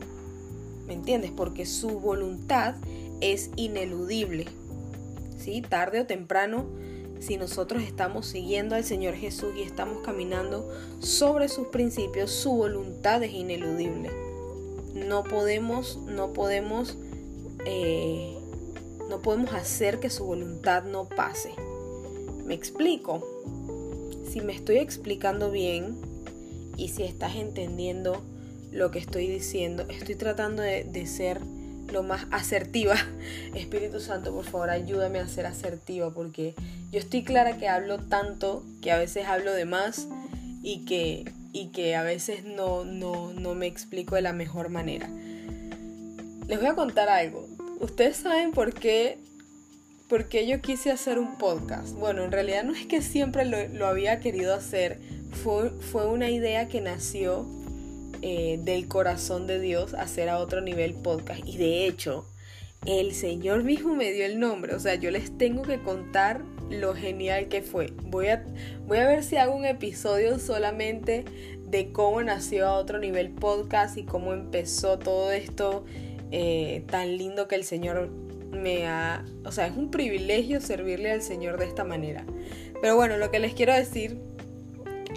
¿Me 0.90 0.96
entiendes? 0.96 1.30
Porque 1.30 1.66
su 1.66 2.00
voluntad 2.00 2.74
es 3.20 3.50
ineludible. 3.54 4.46
¿Sí? 5.38 5.62
Tarde 5.62 6.00
o 6.00 6.06
temprano 6.06 6.66
si 7.20 7.36
nosotros 7.36 7.84
estamos 7.84 8.26
siguiendo 8.26 8.74
al 8.74 8.82
Señor 8.82 9.14
Jesús 9.14 9.52
y 9.56 9.62
estamos 9.62 9.98
caminando 10.04 10.68
sobre 10.98 11.48
sus 11.48 11.68
principios, 11.68 12.32
su 12.32 12.50
voluntad 12.50 13.22
es 13.22 13.32
ineludible. 13.32 14.10
No 14.94 15.22
podemos, 15.22 15.96
no 16.08 16.32
podemos, 16.32 16.96
eh, 17.66 18.36
no 19.08 19.22
podemos 19.22 19.52
hacer 19.52 20.00
que 20.00 20.10
su 20.10 20.24
voluntad 20.24 20.82
no 20.82 21.08
pase. 21.08 21.52
¿Me 22.44 22.54
explico? 22.54 23.24
Si 24.28 24.40
me 24.40 24.54
estoy 24.54 24.78
explicando 24.78 25.52
bien 25.52 25.94
y 26.76 26.88
si 26.88 27.04
estás 27.04 27.36
entendiendo 27.36 28.22
lo 28.72 28.90
que 28.90 28.98
estoy 28.98 29.26
diciendo, 29.26 29.84
estoy 29.88 30.14
tratando 30.14 30.62
de, 30.62 31.06
ser 31.06 31.40
lo 31.92 32.02
más 32.02 32.26
asertiva. 32.30 32.94
Espíritu 33.54 34.00
Santo, 34.00 34.32
por 34.32 34.44
favor, 34.44 34.70
ayúdame 34.70 35.18
a 35.18 35.26
ser 35.26 35.46
asertiva 35.46 36.12
porque 36.12 36.54
yo 36.92 36.98
estoy 36.98 37.24
clara 37.24 37.58
que 37.58 37.68
hablo 37.68 37.98
tanto, 37.98 38.64
que 38.80 38.92
a 38.92 38.98
veces 38.98 39.26
hablo 39.26 39.52
de 39.52 39.64
más 39.64 40.06
y 40.62 40.84
que, 40.84 41.32
y 41.52 41.68
que 41.68 41.96
a 41.96 42.02
veces 42.02 42.44
no, 42.44 42.84
no, 42.84 43.32
no 43.32 43.54
me 43.54 43.66
explico 43.66 44.14
de 44.14 44.22
la 44.22 44.32
mejor 44.32 44.68
manera. 44.68 45.08
Les 46.46 46.58
voy 46.58 46.68
a 46.68 46.74
contar 46.74 47.08
algo. 47.08 47.46
Ustedes 47.80 48.16
saben 48.16 48.52
por 48.52 48.74
qué, 48.74 49.18
por 50.08 50.28
qué 50.28 50.46
yo 50.46 50.60
quise 50.60 50.90
hacer 50.90 51.18
un 51.18 51.38
podcast. 51.38 51.94
Bueno, 51.94 52.24
en 52.24 52.30
realidad 52.32 52.62
no 52.64 52.74
es 52.74 52.86
que 52.86 53.02
siempre 53.02 53.44
lo, 53.44 53.66
lo 53.68 53.86
había 53.86 54.20
querido 54.20 54.54
hacer. 54.54 55.00
Fue, 55.44 55.70
fue 55.70 56.08
una 56.08 56.28
idea 56.28 56.68
que 56.68 56.80
nació 56.80 57.46
eh, 58.22 58.60
del 58.62 58.88
corazón 58.88 59.46
de 59.46 59.60
Dios 59.60 59.94
hacer 59.94 60.28
a 60.28 60.38
otro 60.38 60.60
nivel 60.60 60.94
podcast. 60.94 61.46
Y 61.46 61.56
de 61.56 61.86
hecho, 61.86 62.26
el 62.86 63.14
Señor 63.14 63.62
mismo 63.62 63.94
me 63.94 64.12
dio 64.12 64.24
el 64.24 64.38
nombre. 64.38 64.74
O 64.74 64.80
sea, 64.80 64.94
yo 64.94 65.10
les 65.10 65.36
tengo 65.36 65.62
que 65.62 65.80
contar 65.80 66.42
lo 66.70 66.94
genial 66.94 67.48
que 67.48 67.62
fue. 67.62 67.92
Voy 68.04 68.28
a, 68.28 68.44
voy 68.86 68.98
a 68.98 69.06
ver 69.06 69.22
si 69.24 69.36
hago 69.36 69.54
un 69.54 69.64
episodio 69.64 70.38
solamente 70.38 71.24
de 71.66 71.92
cómo 71.92 72.22
nació 72.22 72.66
a 72.66 72.74
otro 72.74 72.98
nivel 72.98 73.30
podcast 73.30 73.96
y 73.96 74.04
cómo 74.04 74.32
empezó 74.32 74.98
todo 74.98 75.30
esto 75.30 75.84
eh, 76.30 76.84
tan 76.88 77.16
lindo 77.16 77.48
que 77.48 77.54
el 77.54 77.64
Señor 77.64 78.10
me 78.50 78.86
ha... 78.86 79.24
O 79.44 79.52
sea, 79.52 79.66
es 79.66 79.76
un 79.76 79.90
privilegio 79.90 80.60
servirle 80.60 81.12
al 81.12 81.22
Señor 81.22 81.58
de 81.58 81.66
esta 81.66 81.84
manera. 81.84 82.24
Pero 82.80 82.96
bueno, 82.96 83.18
lo 83.18 83.30
que 83.30 83.38
les 83.38 83.54
quiero 83.54 83.74
decir 83.74 84.18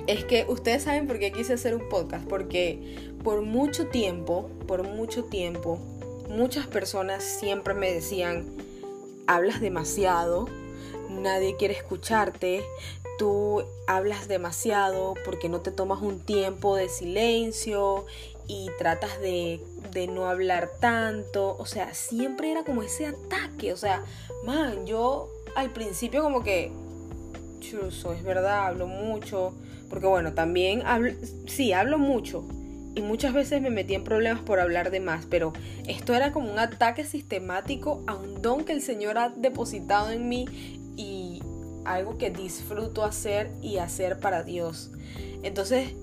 es 0.07 0.25
que 0.25 0.45
ustedes 0.47 0.83
saben 0.83 1.07
por 1.07 1.19
qué 1.19 1.31
quise 1.31 1.53
hacer 1.53 1.75
un 1.75 1.89
podcast. 1.89 2.27
Porque 2.27 3.13
por 3.23 3.41
mucho 3.41 3.87
tiempo, 3.87 4.49
por 4.67 4.83
mucho 4.83 5.25
tiempo, 5.25 5.79
muchas 6.29 6.67
personas 6.67 7.23
siempre 7.23 7.73
me 7.73 7.91
decían, 7.91 8.45
hablas 9.27 9.61
demasiado, 9.61 10.47
nadie 11.09 11.55
quiere 11.55 11.73
escucharte, 11.73 12.63
tú 13.17 13.63
hablas 13.87 14.27
demasiado 14.27 15.13
porque 15.25 15.49
no 15.49 15.61
te 15.61 15.71
tomas 15.71 16.01
un 16.01 16.19
tiempo 16.19 16.75
de 16.75 16.89
silencio 16.89 18.05
y 18.47 18.69
tratas 18.77 19.19
de, 19.21 19.61
no 20.09 20.27
hablar 20.27 20.71
tanto. 20.79 21.55
O 21.57 21.65
sea, 21.65 21.93
siempre 21.93 22.51
era 22.51 22.63
como 22.63 22.83
ese 22.83 23.07
ataque. 23.07 23.73
O 23.73 23.77
sea, 23.77 24.03
man, 24.43 24.85
yo 24.85 25.29
al 25.55 25.71
principio 25.71 26.23
como 26.23 26.43
que, 26.43 26.71
chuso, 27.59 28.13
es 28.13 28.23
verdad, 28.23 28.67
hablo 28.67 28.87
mucho. 28.87 29.53
Porque 29.93 30.07
bueno, 30.07 30.33
también 30.33 30.81
hablo, 30.87 31.11
sí, 31.45 31.71
hablo 31.71 31.99
mucho. 31.99 32.43
Y 32.95 33.01
muchas 33.03 33.31
veces 33.31 33.61
me 33.61 33.69
metí 33.69 33.93
en 33.93 34.03
problemas 34.03 34.41
por 34.41 34.59
hablar 34.59 34.89
de 34.89 34.99
más, 34.99 35.27
pero 35.29 35.53
esto 35.87 36.15
era 36.15 36.31
como 36.31 36.51
un 36.51 36.57
ataque 36.57 37.05
sistemático 37.05 38.03
a 38.07 38.15
un 38.15 38.41
don 38.41 38.65
que 38.65 38.71
el 38.71 38.81
Señor 38.81 39.19
ha 39.19 39.29
depositado 39.29 40.09
en 40.09 40.27
mí 40.27 40.45
y 40.97 41.43
algo 41.85 42.17
que 42.17 42.31
disfruto 42.31 43.05
hacer 43.05 43.51
y 43.61 43.77
hacer 43.77 44.17
para 44.17 44.41
Dios. 44.41 44.89
Entonces, 45.43 45.93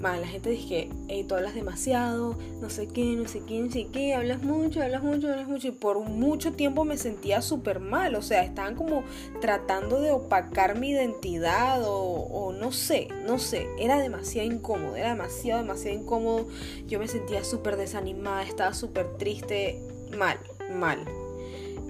man, 0.00 0.20
la 0.20 0.26
gente 0.26 0.50
dice 0.50 0.68
que 0.68 0.90
hey, 1.08 1.24
tú 1.26 1.34
hablas 1.34 1.54
demasiado, 1.54 2.36
no 2.60 2.68
sé 2.68 2.88
qué, 2.88 3.04
no 3.16 3.26
sé 3.28 3.40
qué, 3.46 3.60
no 3.60 3.70
sé 3.70 3.86
qué, 3.92 4.14
hablas 4.14 4.42
mucho, 4.42 4.82
hablas 4.82 5.02
mucho, 5.02 5.30
hablas 5.30 5.48
mucho. 5.48 5.68
Y 5.68 5.72
por 5.72 6.00
mucho 6.00 6.52
tiempo 6.52 6.84
me 6.84 6.96
sentía 6.96 7.42
súper 7.42 7.80
mal. 7.80 8.14
O 8.14 8.22
sea, 8.22 8.42
estaban 8.42 8.74
como 8.74 9.04
tratando 9.40 10.00
de 10.00 10.10
opacar 10.10 10.78
mi 10.78 10.90
identidad 10.90 11.80
o, 11.84 12.52
no 12.52 12.72
sé, 12.72 13.08
no 13.26 13.38
sé. 13.38 13.66
Era 13.78 14.00
demasiado 14.00 14.50
incómodo, 14.50 14.96
era 14.96 15.10
demasiado, 15.10 15.62
demasiado 15.62 15.98
incómodo. 15.98 16.46
Yo 16.86 16.98
me 16.98 17.08
sentía 17.08 17.44
súper 17.44 17.76
desanimada, 17.76 18.42
estaba 18.42 18.74
súper 18.74 19.16
triste, 19.16 19.80
mal, 20.16 20.38
mal. 20.72 21.04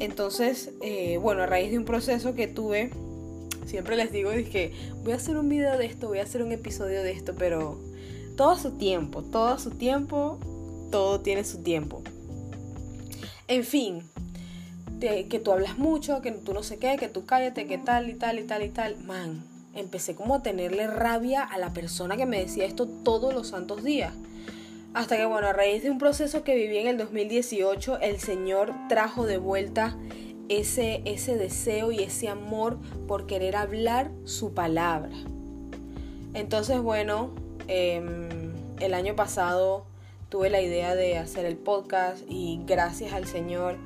Entonces, 0.01 0.73
eh, 0.83 1.19
bueno, 1.19 1.43
a 1.43 1.47
raíz 1.47 1.71
de 1.71 1.79
un 1.79 1.85
proceso 1.85 2.35
que 2.35 2.49
tuve, 2.49 2.91
siempre 3.65 3.97
les 3.97 4.13
digo, 4.13 4.31
que 4.31 4.73
voy 5.03 5.13
a 5.13 5.17
hacer 5.17 5.37
un 5.37 5.49
video 5.49 5.79
de 5.79 5.87
esto, 5.87 6.09
voy 6.09 6.19
a 6.19 6.25
hacer 6.25 6.43
un 6.43 6.53
episodio 6.53 7.03
de 7.03 7.13
esto, 7.13 7.35
pero 7.39 7.79
todo 8.37 8.57
su 8.57 8.73
tiempo, 8.73 9.23
todo 9.23 9.59
su 9.59 9.71
tiempo, 9.71 10.39
todo 10.91 11.21
tiene 11.21 11.45
su 11.45 11.63
tiempo. 11.63 12.03
En 13.47 13.65
fin, 13.65 14.03
que 15.29 15.41
tú 15.43 15.53
hablas 15.53 15.79
mucho, 15.79 16.23
que 16.23 16.33
tú 16.33 16.55
no 16.55 16.63
sé 16.63 16.79
qué, 16.79 16.97
que 16.97 17.09
tú 17.09 17.27
cállate, 17.27 17.67
que 17.67 17.79
tal 17.79 18.09
y 18.09 18.15
tal 18.15 18.39
y 18.39 18.45
tal 18.45 18.63
y 18.63 18.69
tal. 18.71 18.97
Man, 19.05 19.45
empecé 19.75 20.15
como 20.15 20.37
a 20.37 20.43
tenerle 20.43 20.87
rabia 20.87 21.43
a 21.43 21.59
la 21.59 21.73
persona 21.73 22.17
que 22.17 22.27
me 22.27 22.41
decía 22.41 22.65
esto 22.65 22.87
todos 22.87 23.35
los 23.35 23.49
santos 23.49 23.85
días. 23.85 24.15
Hasta 24.95 25.17
que, 25.17 25.27
bueno, 25.27 25.49
a 25.49 25.53
raíz 25.53 25.83
de 25.83 25.91
un 25.91 25.99
proceso 25.99 26.45
que 26.45 26.55
viví 26.55 26.79
en 26.79 26.87
el 26.87 26.97
2018, 26.97 27.99
el 28.01 28.21
Señor 28.21 28.73
trajo 28.89 29.27
de 29.27 29.39
vuelta 29.39 29.97
ese, 30.49 31.03
ese 31.05 31.37
deseo 31.37 31.91
y 31.91 32.03
ese 32.03 32.29
amor 32.29 32.79
por 33.09 33.27
querer 33.27 33.57
hablar 33.57 34.13
su 34.25 34.55
palabra. 34.55 35.17
Entonces, 36.33 36.81
bueno, 36.81 37.35
em, 37.69 38.53
el 38.81 38.95
año 38.95 39.15
pasado 39.17 39.87
tuve 40.29 40.51
la 40.51 40.61
idea 40.61 40.95
de 40.95 41.19
hacer 41.19 41.45
el 41.45 41.57
podcast 41.57 42.23
y 42.29 42.61
gracias 42.67 43.13
al 43.13 43.27
Señor 43.27 43.77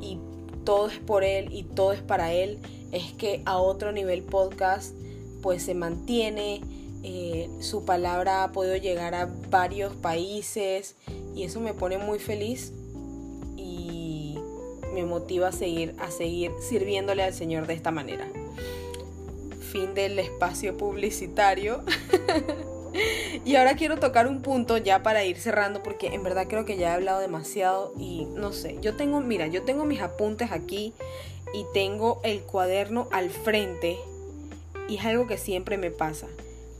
y 0.00 0.18
todo 0.64 0.88
es 0.88 0.98
por 0.98 1.24
Él 1.24 1.52
y 1.52 1.64
todo 1.64 1.92
es 1.92 2.00
para 2.02 2.32
Él, 2.32 2.58
es 2.92 3.12
que 3.12 3.42
a 3.44 3.58
otro 3.58 3.92
nivel 3.92 4.22
podcast 4.22 4.94
pues 5.42 5.62
se 5.62 5.74
mantiene 5.74 6.60
eh, 7.02 7.48
su 7.60 7.86
palabra 7.86 8.44
ha 8.44 8.52
podido 8.52 8.76
llegar 8.76 9.14
a 9.14 9.26
varios 9.48 9.94
países 9.94 10.96
y 11.34 11.44
eso 11.44 11.60
me 11.60 11.72
pone 11.72 11.96
muy 11.96 12.18
feliz 12.18 12.72
y 13.56 14.36
me 14.92 15.04
motiva 15.04 15.48
a 15.48 15.52
seguir, 15.52 15.94
a 15.98 16.10
seguir 16.10 16.52
sirviéndole 16.60 17.22
al 17.22 17.32
Señor 17.32 17.66
de 17.66 17.74
esta 17.74 17.90
manera. 17.90 18.28
Fin 19.72 19.94
del 19.94 20.18
espacio 20.18 20.76
publicitario. 20.76 21.82
y 23.44 23.56
ahora 23.56 23.74
quiero 23.74 23.98
tocar 23.98 24.26
un 24.26 24.42
punto 24.42 24.76
ya 24.76 25.02
para 25.02 25.24
ir 25.24 25.38
cerrando 25.38 25.82
porque 25.82 26.08
en 26.08 26.22
verdad 26.22 26.46
creo 26.48 26.64
que 26.64 26.76
ya 26.76 26.90
he 26.90 26.94
hablado 26.94 27.20
demasiado 27.20 27.92
y 27.98 28.26
no 28.34 28.52
sé, 28.52 28.78
yo 28.80 28.96
tengo, 28.96 29.20
mira, 29.20 29.46
yo 29.46 29.62
tengo 29.62 29.84
mis 29.84 30.00
apuntes 30.00 30.52
aquí 30.52 30.92
y 31.52 31.64
tengo 31.72 32.20
el 32.24 32.40
cuaderno 32.42 33.08
al 33.12 33.30
frente 33.30 33.98
y 34.88 34.96
es 34.96 35.04
algo 35.04 35.26
que 35.26 35.38
siempre 35.38 35.78
me 35.78 35.90
pasa 35.90 36.26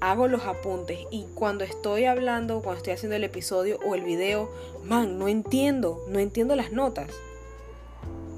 hago 0.01 0.29
los 0.29 0.45
apuntes 0.45 0.99
y 1.11 1.27
cuando 1.35 1.65
estoy 1.65 2.07
hablando, 2.07 2.63
cuando 2.63 2.79
estoy 2.79 2.95
haciendo 2.95 3.17
el 3.17 3.25
episodio 3.25 3.79
o 3.87 3.95
el 3.95 4.03
video, 4.03 4.51
man, 4.85 5.19
no 5.19 5.29
entiendo, 5.29 6.03
no 6.09 6.19
entiendo 6.19 6.57
las 6.57 6.73
notas. 6.73 7.11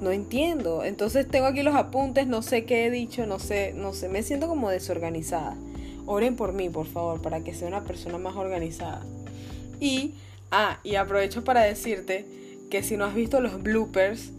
No 0.01 0.11
entiendo. 0.11 0.83
Entonces 0.83 1.25
tengo 1.27 1.45
aquí 1.45 1.63
los 1.63 1.75
apuntes, 1.75 2.27
no 2.27 2.41
sé 2.41 2.65
qué 2.65 2.85
he 2.85 2.91
dicho, 2.91 3.25
no 3.25 3.39
sé, 3.39 3.73
no 3.73 3.93
sé, 3.93 4.09
me 4.09 4.21
siento 4.21 4.47
como 4.47 4.69
desorganizada. 4.69 5.55
Oren 6.05 6.35
por 6.35 6.53
mí, 6.53 6.69
por 6.69 6.85
favor, 6.85 7.21
para 7.21 7.43
que 7.43 7.53
sea 7.53 7.67
una 7.67 7.83
persona 7.83 8.17
más 8.17 8.35
organizada. 8.35 9.05
Y, 9.79 10.13
ah, 10.51 10.79
y 10.83 10.95
aprovecho 10.95 11.43
para 11.43 11.61
decirte 11.61 12.25
que 12.69 12.83
si 12.83 12.97
no 12.97 13.05
has 13.05 13.15
visto 13.15 13.39
los 13.39 13.61
bloopers 13.61 14.31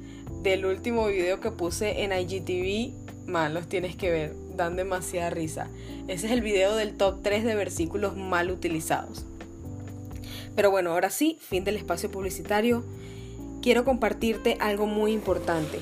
del 0.42 0.66
último 0.66 1.07
video 1.07 1.40
que 1.40 1.50
puse 1.50 2.03
en 2.03 2.12
IGTV, 2.12 2.92
man, 3.27 3.55
los 3.55 3.68
tienes 3.68 3.96
que 3.96 4.11
ver 4.11 4.44
dan 4.57 4.77
demasiada 4.77 5.31
risa. 5.31 5.68
Ese 6.09 6.27
es 6.27 6.33
el 6.33 6.40
video 6.40 6.77
del 6.77 6.96
top 6.96 7.22
3 7.22 7.44
de 7.44 7.55
versículos 7.55 8.16
mal 8.16 8.50
utilizados. 8.50 9.24
Pero 10.55 10.70
bueno, 10.70 10.92
ahora 10.92 11.11
sí, 11.11 11.38
fin 11.40 11.64
del 11.64 11.77
espacio 11.77 12.11
publicitario. 12.11 12.85
Quiero 13.62 13.85
compartirte 13.85 14.57
algo 14.61 14.87
muy 14.87 15.12
importante. 15.12 15.79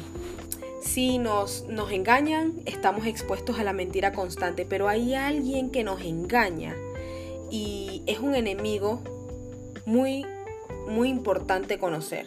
Si 0.82 1.18
nos, 1.18 1.66
nos 1.68 1.90
engañan, 1.92 2.54
estamos 2.66 3.06
expuestos 3.06 3.58
a 3.58 3.64
la 3.64 3.72
mentira 3.72 4.12
constante, 4.12 4.66
pero 4.66 4.88
hay 4.88 5.14
alguien 5.14 5.70
que 5.70 5.84
nos 5.84 6.02
engaña 6.02 6.76
y 7.50 8.02
es 8.06 8.18
un 8.18 8.34
enemigo 8.34 9.00
muy, 9.86 10.26
muy 10.88 11.08
importante 11.08 11.78
conocer 11.78 12.26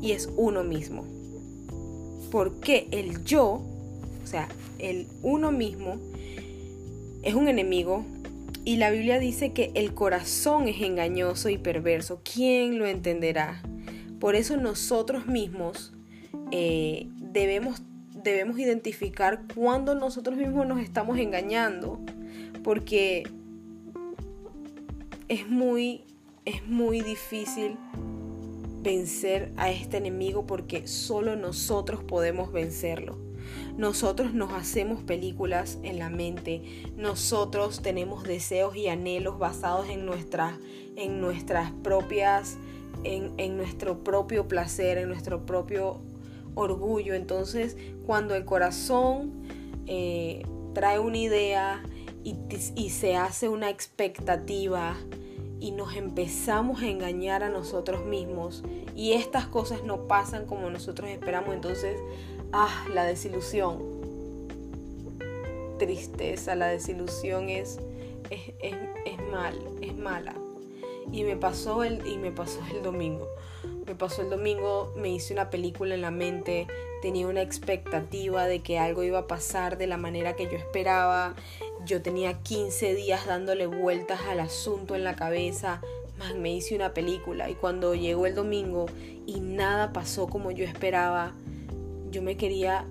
y 0.00 0.12
es 0.12 0.30
uno 0.36 0.64
mismo. 0.64 1.04
Porque 2.30 2.88
el 2.90 3.24
yo 3.24 3.62
o 4.26 4.28
sea, 4.28 4.48
el 4.80 5.06
uno 5.22 5.52
mismo 5.52 5.98
es 7.22 7.36
un 7.36 7.46
enemigo 7.46 8.04
y 8.64 8.74
la 8.74 8.90
Biblia 8.90 9.20
dice 9.20 9.52
que 9.52 9.70
el 9.76 9.94
corazón 9.94 10.66
es 10.66 10.82
engañoso 10.82 11.48
y 11.48 11.58
perverso. 11.58 12.20
¿Quién 12.24 12.80
lo 12.80 12.86
entenderá? 12.86 13.62
Por 14.18 14.34
eso 14.34 14.56
nosotros 14.56 15.28
mismos 15.28 15.92
eh, 16.50 17.06
debemos, 17.20 17.82
debemos 18.22 18.58
identificar 18.58 19.42
cuando 19.54 19.94
nosotros 19.94 20.36
mismos 20.36 20.66
nos 20.66 20.80
estamos 20.80 21.18
engañando. 21.18 22.00
Porque 22.62 23.24
es 25.28 25.48
muy, 25.48 26.04
es 26.44 26.66
muy 26.66 27.00
difícil 27.00 27.76
vencer 28.82 29.52
a 29.56 29.70
este 29.70 29.96
enemigo 29.96 30.46
porque 30.46 30.86
solo 30.86 31.36
nosotros 31.36 32.04
podemos 32.04 32.52
vencerlo. 32.52 33.18
Nosotros 33.76 34.32
nos 34.32 34.52
hacemos 34.52 35.02
películas 35.02 35.78
en 35.82 35.98
la 35.98 36.08
mente, 36.08 36.62
nosotros 36.96 37.82
tenemos 37.82 38.24
deseos 38.24 38.76
y 38.76 38.88
anhelos 38.88 39.38
basados 39.38 39.88
en, 39.88 40.08
en 40.96 41.20
nuestras 41.20 41.70
propias, 41.82 42.56
en, 43.04 43.56
nuestro 43.56 44.02
propio 44.02 44.48
placer, 44.48 44.98
en 44.98 45.08
nuestro 45.08 45.46
propio 45.46 46.00
orgullo. 46.56 47.14
Entonces, 47.14 47.76
cuando 48.04 48.34
el 48.34 48.44
corazón 48.44 49.30
eh, 49.86 50.44
trae 50.74 50.98
una 50.98 51.18
idea 51.18 51.84
y, 52.24 52.34
y 52.74 52.90
se 52.90 53.14
hace 53.14 53.48
una 53.48 53.70
expectativa, 53.70 54.96
y 55.58 55.70
nos 55.70 55.96
empezamos 55.96 56.82
a 56.82 56.86
engañar 56.86 57.42
a 57.42 57.48
nosotros 57.48 58.04
mismos 58.04 58.62
y 58.94 59.12
estas 59.12 59.46
cosas 59.46 59.84
no 59.84 60.06
pasan 60.06 60.44
como 60.44 60.68
nosotros 60.68 61.08
esperamos, 61.08 61.54
entonces 61.54 61.96
Ah, 62.52 62.86
la 62.94 63.04
desilusión. 63.04 63.78
Tristeza, 65.78 66.54
la 66.54 66.68
desilusión 66.68 67.50
es, 67.50 67.78
es, 68.30 69.20
mal, 69.30 69.54
es 69.82 69.94
mala. 69.96 70.34
Y 71.12 71.24
me 71.24 71.36
pasó 71.36 71.84
el, 71.84 72.06
y 72.06 72.18
me 72.18 72.32
pasó 72.32 72.60
el 72.74 72.82
domingo. 72.82 73.28
Me 73.86 73.94
pasó 73.94 74.22
el 74.22 74.30
domingo, 74.30 74.92
me 74.96 75.10
hice 75.10 75.32
una 75.32 75.48
película 75.48 75.94
en 75.94 76.02
la 76.02 76.10
mente, 76.10 76.66
tenía 77.02 77.28
una 77.28 77.42
expectativa 77.42 78.46
de 78.46 78.60
que 78.60 78.78
algo 78.78 79.04
iba 79.04 79.20
a 79.20 79.26
pasar 79.28 79.78
de 79.78 79.86
la 79.86 79.96
manera 79.96 80.34
que 80.34 80.44
yo 80.46 80.56
esperaba. 80.56 81.34
Yo 81.84 82.02
tenía 82.02 82.42
15 82.42 82.94
días 82.94 83.26
dándole 83.26 83.66
vueltas 83.66 84.20
al 84.28 84.40
asunto 84.40 84.96
en 84.96 85.04
la 85.04 85.14
cabeza. 85.14 85.80
Man, 86.18 86.42
me 86.42 86.52
hice 86.52 86.74
una 86.74 86.94
película 86.94 87.48
y 87.48 87.54
cuando 87.54 87.94
llegó 87.94 88.26
el 88.26 88.34
domingo 88.34 88.86
y 89.26 89.40
nada 89.40 89.92
pasó 89.92 90.26
como 90.26 90.50
yo 90.50 90.64
esperaba, 90.64 91.34
yo 92.10 92.22
me 92.22 92.36
quería 92.36 92.86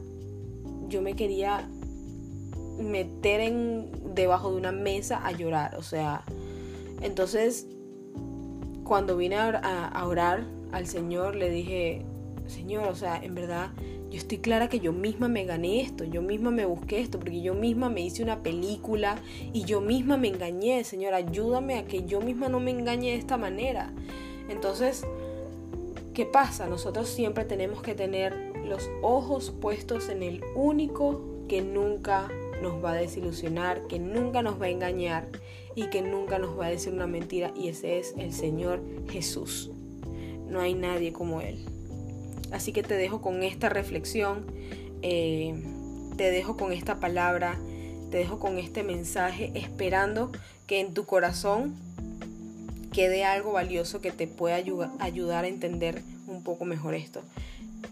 yo 0.88 1.02
me 1.02 1.16
quería 1.16 1.68
meter 2.80 3.42
en 3.42 4.16
debajo 4.16 4.52
de 4.52 4.58
una 4.58 4.72
mesa 4.72 5.26
a 5.26 5.32
llorar, 5.32 5.76
o 5.76 5.84
sea, 5.84 6.24
entonces 7.02 7.68
cuando 8.86 9.18
vine 9.18 9.36
a, 9.36 10.06
orar 10.06 10.46
al 10.72 10.88
Señor 10.88 11.36
le 11.36 11.50
dije, 11.50 12.06
Señor, 12.48 12.88
o 12.88 12.96
sea, 12.96 13.18
en 13.22 13.36
verdad 13.36 13.72
yo 14.12 14.18
estoy 14.18 14.38
clara 14.38 14.70
que 14.70 14.80
yo 14.80 14.94
misma 14.94 15.28
me 15.28 15.44
gané 15.44 15.82
esto, 15.82 16.06
yo 16.06 16.22
misma 16.22 16.52
me 16.52 16.66
busqué 16.66 17.02
esto, 17.02 17.20
porque 17.20 17.42
yo 17.42 17.56
misma 17.56 17.90
me 17.90 18.02
hice 18.02 18.24
una 18.24 18.44
película 18.44 19.18
y 19.52 19.64
yo 19.64 19.82
misma 19.82 20.18
me 20.18 20.30
engañé, 20.30 20.84
Señor, 20.84 21.16
ayúdame 21.16 21.80
a 21.80 21.86
que 21.86 22.06
yo 22.06 22.22
misma 22.22 22.48
no 22.48 22.60
me 22.60 22.72
engañe 22.72 23.12
de 23.12 23.18
esta 23.18 23.38
manera. 23.38 23.92
Entonces, 24.48 25.04
¿qué 26.14 26.26
pasa? 26.26 26.68
Nosotros 26.68 27.10
siempre 27.10 27.44
tenemos 27.44 27.82
que 27.82 27.96
tener 27.96 28.54
los 28.64 28.90
ojos 29.02 29.52
puestos 29.60 30.10
en 30.10 30.22
el 30.22 30.44
único 30.56 31.22
que 31.50 31.62
nunca 31.62 32.30
nos 32.62 32.84
va 32.84 32.92
a 32.92 32.96
desilusionar, 32.96 33.88
que 33.88 34.00
nunca 34.00 34.42
nos 34.42 34.62
va 34.62 34.66
a 34.66 34.70
engañar 34.70 35.28
y 35.76 35.90
que 35.90 36.02
nunca 36.02 36.40
nos 36.40 36.58
va 36.58 36.68
a 36.68 36.70
decir 36.70 36.94
una 36.94 37.08
mentira 37.08 37.52
y 37.56 37.68
ese 37.68 38.00
es 38.00 38.14
el 38.18 38.34
Señor 38.34 38.82
Jesús. 39.10 39.72
No 40.48 40.62
hay 40.62 40.74
nadie 40.74 41.12
como 41.12 41.42
Él. 41.42 41.66
Así 42.52 42.72
que 42.72 42.84
te 42.84 42.96
dejo 42.96 43.22
con 43.22 43.44
esta 43.44 43.70
reflexión, 43.70 44.46
eh, 45.02 45.54
te 46.16 46.32
dejo 46.32 46.56
con 46.56 46.72
esta 46.72 47.00
palabra, 47.00 47.60
te 48.12 48.18
dejo 48.18 48.40
con 48.40 48.58
este 48.58 48.84
mensaje, 48.84 49.52
esperando 49.56 50.32
que 50.68 50.80
en 50.80 50.94
tu 50.94 51.06
corazón 51.06 51.76
quede 52.94 53.26
algo 53.26 53.52
valioso 53.52 54.00
que 54.00 54.12
te 54.12 54.28
pueda 54.28 54.56
ayudar 55.00 55.44
a 55.44 55.48
entender 55.48 56.02
un 56.28 56.44
poco 56.44 56.64
mejor 56.64 56.96
esto. 56.96 57.22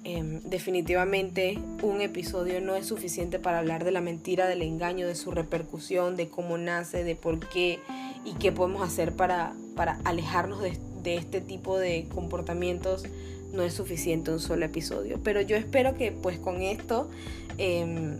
Em, 0.03 0.41
definitivamente 0.41 1.57
un 1.81 2.01
episodio 2.01 2.61
no 2.61 2.75
es 2.75 2.87
suficiente 2.87 3.39
para 3.39 3.59
hablar 3.59 3.83
de 3.83 3.91
la 3.91 4.01
mentira, 4.01 4.47
del 4.47 4.61
engaño, 4.61 5.07
de 5.07 5.15
su 5.15 5.31
repercusión, 5.31 6.15
de 6.15 6.29
cómo 6.29 6.57
nace, 6.57 7.03
de 7.03 7.15
por 7.15 7.39
qué 7.39 7.79
y 8.25 8.33
qué 8.33 8.51
podemos 8.51 8.81
hacer 8.81 9.13
para, 9.15 9.53
para 9.75 9.99
alejarnos 10.03 10.61
de, 10.61 10.77
este 11.15 11.41
tipo 11.41 11.77
de 11.77 12.07
comportamientos. 12.13 13.03
No 13.51 13.61
es 13.61 13.73
suficiente 13.73 14.31
un 14.31 14.39
solo 14.39 14.65
episodio. 14.65 15.19
Pero 15.23 15.41
yo 15.41 15.55
espero 15.55 15.95
que 15.95 16.11
pues 16.11 16.39
con 16.39 16.61
esto 16.61 17.09
em, 17.57 18.17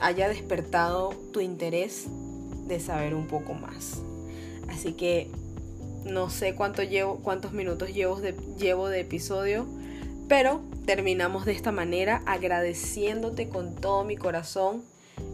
haya 0.00 0.28
despertado 0.28 1.10
tu 1.32 1.40
interés 1.40 2.06
de 2.66 2.80
saber 2.80 3.14
un 3.14 3.28
poco 3.28 3.54
más. 3.54 4.02
Así 4.68 4.94
que 4.94 5.28
no 6.04 6.30
sé 6.30 6.54
cuánto 6.54 6.82
llevo, 6.82 7.20
cuántos 7.22 7.52
minutos 7.52 7.92
llevo 7.92 8.20
de, 8.20 8.34
llevo 8.58 8.88
de 8.88 9.00
episodio 9.00 9.66
pero 10.30 10.60
terminamos 10.86 11.44
de 11.44 11.50
esta 11.50 11.72
manera 11.72 12.22
agradeciéndote 12.24 13.48
con 13.48 13.74
todo 13.74 14.04
mi 14.04 14.16
corazón. 14.16 14.84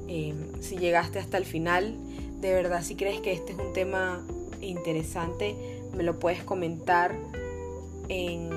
Eh, 0.09 0.35
si 0.63 0.79
llegaste 0.79 1.19
hasta 1.19 1.37
el 1.37 1.45
final, 1.45 1.95
de 2.41 2.55
verdad 2.55 2.83
si 2.83 2.95
crees 2.95 3.21
que 3.21 3.35
este 3.35 3.53
es 3.53 3.59
un 3.59 3.75
tema 3.75 4.27
interesante, 4.63 5.55
me 5.95 6.03
lo 6.03 6.19
puedes 6.19 6.43
comentar 6.43 7.15
en, 8.09 8.51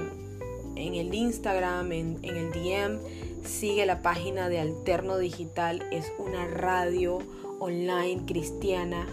el 0.78 1.14
Instagram, 1.14 1.92
en, 1.92 2.20
en 2.22 2.38
el 2.38 2.52
DM. 2.54 3.00
Sigue 3.46 3.86
la 3.86 4.02
página 4.02 4.48
de 4.48 4.62
Alterno 4.62 5.18
Digital, 5.18 5.86
es 5.92 6.10
una 6.20 6.48
radio 6.48 7.20
online 7.60 8.22
cristiana 8.26 9.06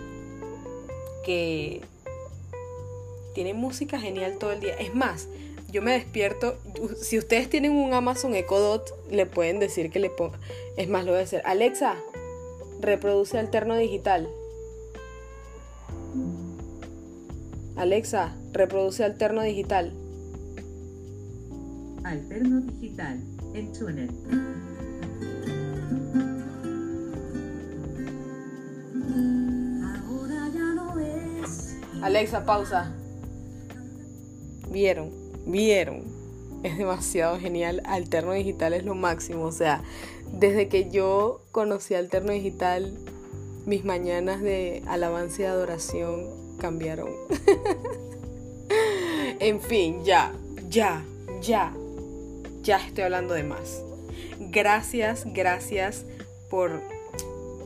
que 1.25 1.81
tiene 3.35 3.53
música 3.53 3.99
genial 3.99 4.37
todo 4.39 4.53
el 4.53 4.61
día. 4.61 4.75
Es 4.75 4.95
más, 4.95 5.27
yo 5.70 5.83
me 5.83 5.92
despierto, 5.92 6.57
si 7.00 7.18
ustedes 7.18 7.50
tienen 7.50 7.72
un 7.72 7.92
Amazon 7.92 8.35
Echo 8.35 8.59
Dot, 8.59 8.94
le 9.11 9.26
pueden 9.26 9.59
decir 9.59 9.90
que 9.90 9.98
le 9.98 10.11
ponga, 10.11 10.38
es 10.76 10.88
más, 10.88 11.05
lo 11.05 11.12
voy 11.12 11.20
a 11.20 11.24
hacer, 11.24 11.42
Alexa, 11.44 11.96
reproduce 12.81 13.38
alterno 13.38 13.76
digital. 13.76 14.29
Alexa, 17.76 18.35
reproduce 18.52 19.05
alterno 19.05 19.42
digital. 19.42 19.92
Alterno 22.05 22.61
digital, 22.61 23.20
en 23.55 23.72
TuneIn. 23.72 24.57
Alexa, 32.02 32.44
pausa. 32.44 32.94
Vieron 34.70 35.26
vieron. 35.46 36.02
Es 36.62 36.76
demasiado 36.76 37.38
genial. 37.38 37.82
Alterno 37.87 38.32
Digital 38.32 38.74
es 38.74 38.85
lo 38.85 38.94
máximo. 38.94 39.44
O 39.44 39.52
sea, 39.52 39.82
desde 40.32 40.68
que 40.68 40.90
yo 40.90 41.42
conocí 41.52 41.94
Alterno 41.94 42.32
Digital, 42.32 42.92
mis 43.64 43.85
mañanas 43.85 44.42
de 44.42 44.82
alabanza 44.87 45.42
y 45.42 45.44
adoración 45.46 46.26
cambiaron. 46.59 47.09
en 49.40 49.61
fin, 49.61 50.04
ya, 50.04 50.32
ya, 50.68 51.04
ya, 51.40 51.74
ya 52.62 52.76
estoy 52.78 53.04
hablando 53.04 53.35
de 53.35 53.44
más. 53.44 53.82
Gracias, 54.38 55.24
gracias 55.26 56.04
por... 56.50 56.82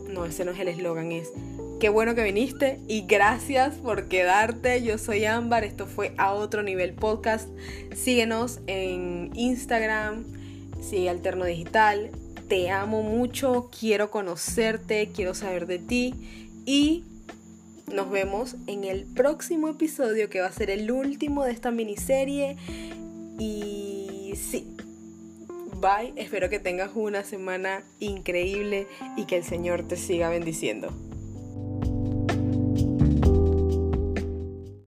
No, 0.08 0.24
ese 0.24 0.44
no 0.44 0.50
es 0.50 0.58
el 0.58 0.68
eslogan, 0.68 1.12
es 1.12 1.32
Qué 1.80 1.88
bueno 1.88 2.14
que 2.14 2.22
viniste 2.22 2.78
y 2.88 3.06
gracias 3.06 3.76
por 3.76 4.06
quedarte. 4.08 4.82
Yo 4.82 4.98
soy 4.98 5.24
Ámbar, 5.24 5.64
esto 5.64 5.86
fue 5.86 6.12
a 6.18 6.34
otro 6.34 6.62
nivel 6.62 6.92
podcast. 6.92 7.48
Síguenos 7.96 8.60
en 8.66 9.30
Instagram, 9.34 10.26
sigue 10.82 11.08
Alterno 11.08 11.46
Digital. 11.46 12.10
Te 12.48 12.68
amo 12.68 13.02
mucho, 13.02 13.70
quiero 13.80 14.10
conocerte, 14.10 15.08
quiero 15.14 15.32
saber 15.32 15.66
de 15.66 15.78
ti 15.78 16.14
y 16.66 17.04
nos 17.90 18.10
vemos 18.10 18.56
en 18.66 18.84
el 18.84 19.06
próximo 19.06 19.68
episodio 19.68 20.28
que 20.28 20.42
va 20.42 20.48
a 20.48 20.52
ser 20.52 20.68
el 20.68 20.90
último 20.90 21.46
de 21.46 21.52
esta 21.52 21.70
miniserie. 21.70 22.58
Y 23.38 24.34
sí, 24.36 24.76
bye, 25.80 26.12
espero 26.16 26.50
que 26.50 26.58
tengas 26.58 26.90
una 26.94 27.24
semana 27.24 27.84
increíble 28.00 28.86
y 29.16 29.24
que 29.24 29.38
el 29.38 29.44
Señor 29.44 29.88
te 29.88 29.96
siga 29.96 30.28
bendiciendo. 30.28 30.92